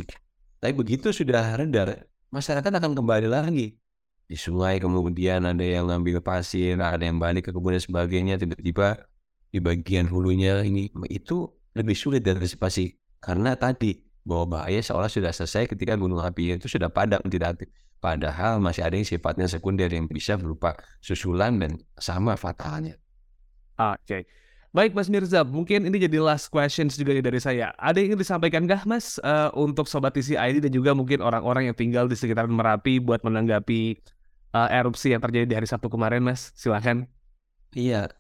Tapi 0.63 0.71
begitu 0.71 1.11
sudah 1.11 1.59
reda, 1.59 2.07
masyarakat 2.31 2.71
akan 2.71 2.95
kembali 2.95 3.27
lagi. 3.27 3.75
Di 4.31 4.39
sungai 4.39 4.79
kemudian 4.79 5.43
ada 5.43 5.59
yang 5.59 5.91
ngambil 5.91 6.23
pasir, 6.23 6.79
ada 6.79 7.03
yang 7.03 7.19
balik 7.19 7.49
ke 7.49 7.51
kebun 7.51 7.75
dan 7.75 7.83
sebagainya. 7.83 8.39
Tiba-tiba 8.39 8.95
di 9.51 9.59
bagian 9.59 10.07
hulunya 10.07 10.63
ini 10.63 10.87
itu 11.11 11.51
lebih 11.75 11.99
sulit 11.99 12.23
diantisipasi. 12.23 12.95
Karena 13.19 13.59
tadi 13.59 13.99
bahwa 14.23 14.55
bahaya 14.63 14.79
seolah 14.79 15.11
sudah 15.11 15.35
selesai 15.35 15.67
ketika 15.67 15.99
gunung 15.99 16.23
api 16.23 16.55
itu 16.55 16.71
sudah 16.71 16.87
padam 16.87 17.19
tidak 17.27 17.59
aktif. 17.59 17.67
Padahal 17.99 18.63
masih 18.63 18.87
ada 18.87 18.95
yang 18.95 19.07
sifatnya 19.07 19.51
sekunder 19.51 19.91
yang 19.91 20.07
bisa 20.07 20.39
berupa 20.39 20.75
susulan 21.03 21.59
dan 21.59 21.75
sama 21.99 22.39
fatalnya. 22.39 22.95
Oke. 23.75 23.99
Okay. 24.03 24.21
Baik 24.69 24.93
Mas 24.93 25.09
Mirza, 25.09 25.41
mungkin 25.41 25.89
ini 25.89 25.97
jadi 25.97 26.21
last 26.21 26.53
questions 26.53 26.93
juga 26.93 27.17
dari 27.17 27.41
saya. 27.41 27.73
Ada 27.81 27.97
yang 27.99 28.13
ingin 28.13 28.21
disampaikan 28.21 28.69
gak 28.69 28.85
Mas 28.85 29.17
uh, 29.25 29.49
untuk 29.57 29.89
Sobat 29.89 30.13
TCID 30.13 30.61
dan 30.61 30.69
juga 30.69 30.93
mungkin 30.93 31.25
orang-orang 31.25 31.73
yang 31.73 31.75
tinggal 31.75 32.05
di 32.05 32.13
sekitaran 32.13 32.53
Merapi 32.53 33.01
buat 33.01 33.25
menanggapi 33.25 33.97
uh, 34.53 34.69
erupsi 34.69 35.09
yang 35.09 35.25
terjadi 35.25 35.49
di 35.49 35.55
hari 35.57 35.65
Sabtu 35.65 35.89
kemarin 35.89 36.21
Mas? 36.21 36.53
Silahkan. 36.53 37.09
Iya, 37.73 38.13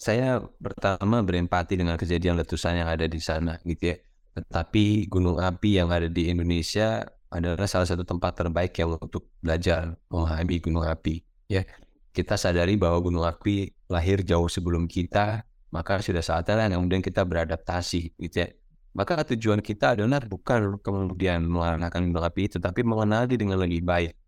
saya 0.00 0.40
pertama 0.56 1.20
berempati 1.20 1.76
dengan 1.76 2.00
kejadian 2.00 2.40
letusan 2.40 2.80
yang 2.80 2.88
ada 2.88 3.04
di 3.04 3.20
sana 3.20 3.60
gitu 3.68 3.92
ya. 3.92 3.96
Tetapi 4.40 5.04
gunung 5.04 5.36
api 5.36 5.84
yang 5.84 5.92
ada 5.92 6.08
di 6.08 6.32
Indonesia 6.32 7.04
adalah 7.30 7.70
salah 7.70 7.86
satu 7.86 8.02
tempat 8.02 8.34
terbaik 8.34 8.74
yang 8.74 8.98
untuk 8.98 9.30
belajar 9.38 9.94
memahami 10.10 10.58
gunung 10.58 10.82
api. 10.82 11.22
Ya, 11.46 11.62
kita 12.10 12.34
sadari 12.34 12.74
bahwa 12.74 12.98
gunung 12.98 13.22
api 13.22 13.70
lahir 13.86 14.26
jauh 14.26 14.50
sebelum 14.50 14.90
kita, 14.90 15.46
maka 15.70 16.02
sudah 16.02 16.20
saatnya 16.20 16.66
yang 16.66 16.82
kemudian 16.82 17.02
kita 17.02 17.22
beradaptasi, 17.22 18.18
gitu 18.18 18.36
ya. 18.42 18.50
Maka 18.90 19.22
tujuan 19.22 19.62
kita 19.62 19.94
adalah 19.94 20.18
bukan 20.26 20.82
kemudian 20.82 21.46
melaksanakan 21.46 22.10
gunung 22.10 22.26
api, 22.26 22.50
tetapi 22.50 22.82
mengenali 22.82 23.38
dengan 23.38 23.62
lebih 23.62 23.86
baik 23.86 24.18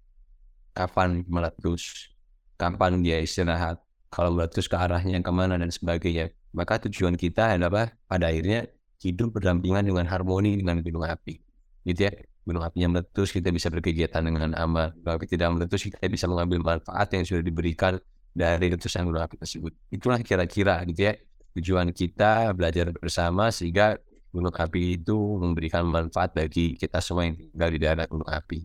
kapan 0.71 1.27
meletus, 1.27 2.15
kapan 2.55 3.03
dia 3.03 3.19
istirahat, 3.19 3.83
kalau 4.15 4.31
meletus 4.31 4.71
ke 4.71 4.79
arahnya 4.79 5.19
ke 5.19 5.33
mana 5.35 5.59
dan 5.59 5.75
sebagainya. 5.75 6.31
Maka 6.55 6.79
tujuan 6.87 7.19
kita 7.19 7.59
adalah 7.59 7.91
pada 8.07 8.31
akhirnya 8.31 8.71
hidup 9.03 9.35
berdampingan 9.35 9.83
dengan 9.83 10.07
harmoni 10.07 10.55
dengan 10.55 10.79
gunung 10.79 11.03
api, 11.03 11.43
gitu 11.83 12.07
ya 12.07 12.15
gunung 12.42 12.62
apinya 12.66 12.98
meletus 12.98 13.31
kita 13.31 13.55
bisa 13.55 13.70
berkegiatan 13.70 14.22
dengan 14.22 14.55
aman. 14.59 14.90
Kalau 15.02 15.14
api 15.18 15.26
tidak 15.31 15.48
meletus 15.55 15.87
kita 15.87 16.02
bisa 16.11 16.26
mengambil 16.26 16.59
manfaat 16.62 17.09
yang 17.14 17.22
sudah 17.22 17.42
diberikan 17.42 17.98
dari 18.35 18.72
letusan 18.72 19.07
gunung 19.07 19.22
api 19.22 19.38
tersebut. 19.38 19.72
Itulah 19.92 20.18
kira-kira 20.24 20.83
gitu 20.88 21.12
ya 21.12 21.14
tujuan 21.52 21.92
kita 21.92 22.50
belajar 22.57 22.90
bersama 22.96 23.52
sehingga 23.52 24.00
gunung 24.33 24.52
api 24.57 24.96
itu 24.96 25.16
memberikan 25.37 25.85
manfaat 25.85 26.33
bagi 26.33 26.74
kita 26.81 27.05
semua 27.05 27.28
yang 27.28 27.37
tinggal 27.37 27.68
di 27.68 27.78
daerah 27.78 28.05
gunung 28.09 28.28
api. 28.28 28.64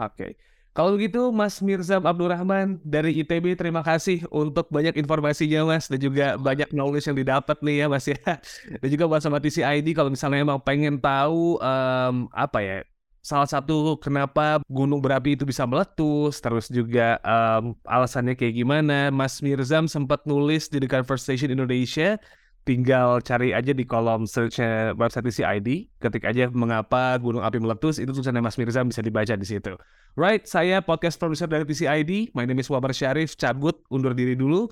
Oke. 0.00 0.10
okay. 0.10 0.32
Kalau 0.70 0.94
begitu 0.94 1.34
Mas 1.34 1.58
Mirza 1.58 1.98
Abdurrahman 1.98 2.78
dari 2.86 3.18
ITB 3.18 3.58
terima 3.58 3.82
kasih 3.82 4.22
untuk 4.30 4.70
banyak 4.70 4.94
informasinya 4.94 5.66
Mas 5.66 5.90
dan 5.90 5.98
juga 5.98 6.38
banyak 6.38 6.70
knowledge 6.70 7.10
yang 7.10 7.18
didapat 7.18 7.58
nih 7.58 7.76
ya 7.82 7.86
Mas 7.90 8.06
ya. 8.06 8.18
Dan 8.80 8.88
juga 8.88 9.10
buat 9.10 9.18
sama 9.18 9.42
TCID 9.42 9.98
kalau 9.98 10.14
misalnya 10.14 10.46
emang 10.46 10.62
pengen 10.62 11.02
tahu 11.02 11.58
um, 11.58 12.30
apa 12.30 12.58
ya 12.62 12.78
salah 13.20 13.44
satu 13.44 14.00
kenapa 14.00 14.64
gunung 14.64 15.02
berapi 15.04 15.36
itu 15.36 15.44
bisa 15.44 15.68
meletus 15.68 16.40
terus 16.40 16.72
juga 16.72 17.20
um, 17.20 17.76
alasannya 17.84 18.32
kayak 18.32 18.56
gimana 18.56 19.12
Mas 19.12 19.44
Mirzam 19.44 19.84
sempat 19.84 20.24
nulis 20.24 20.72
di 20.72 20.80
The 20.80 20.88
Conversation 20.88 21.52
Indonesia 21.52 22.16
tinggal 22.62 23.24
cari 23.24 23.56
aja 23.56 23.72
di 23.72 23.88
kolom 23.88 24.28
searchnya 24.28 24.92
website 24.94 25.26
TCID 25.32 25.68
ketik 25.96 26.24
aja 26.28 26.52
mengapa 26.52 27.16
gunung 27.16 27.40
api 27.40 27.56
meletus 27.58 27.96
itu 27.96 28.12
tulisannya 28.12 28.44
Mas 28.44 28.60
Mirzam 28.60 28.88
bisa 28.88 29.00
dibaca 29.00 29.34
di 29.34 29.46
situ 29.48 29.74
Right, 30.18 30.42
saya 30.42 30.82
podcast 30.82 31.22
producer 31.22 31.46
dari 31.46 31.62
TCID. 31.62 32.34
My 32.34 32.42
name 32.42 32.58
is 32.58 32.66
Wabar 32.66 32.90
Syarif. 32.90 33.38
Cabut, 33.38 33.78
undur 33.94 34.10
diri 34.10 34.34
dulu. 34.34 34.66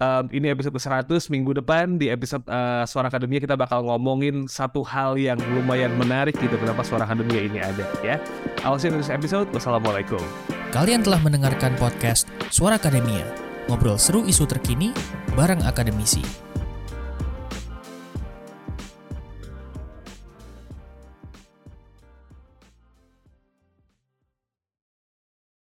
Um, 0.00 0.32
ini 0.32 0.48
episode 0.48 0.72
ke-100 0.74 1.28
minggu 1.28 1.60
depan 1.60 2.00
di 2.00 2.08
episode 2.08 2.40
uh, 2.48 2.88
Suara 2.88 3.12
Akademia 3.12 3.36
kita 3.36 3.52
bakal 3.52 3.84
ngomongin 3.84 4.48
satu 4.48 4.80
hal 4.80 5.20
yang 5.20 5.36
lumayan 5.52 5.92
menarik 6.00 6.32
gitu 6.40 6.56
kenapa 6.56 6.80
Suara 6.80 7.04
Akademia 7.04 7.44
ini 7.44 7.60
ada 7.60 7.84
ya. 8.00 8.16
I'll 8.64 8.80
see 8.80 8.90
episode. 8.90 9.46
Wassalamualaikum. 9.54 10.24
Kalian 10.74 11.06
telah 11.06 11.20
mendengarkan 11.22 11.76
podcast 11.78 12.26
Suara 12.50 12.80
Akademia. 12.80 13.28
Ngobrol 13.68 14.00
seru 14.00 14.26
isu 14.26 14.48
terkini 14.48 14.90
bareng 15.38 15.62
akademisi. 15.62 16.49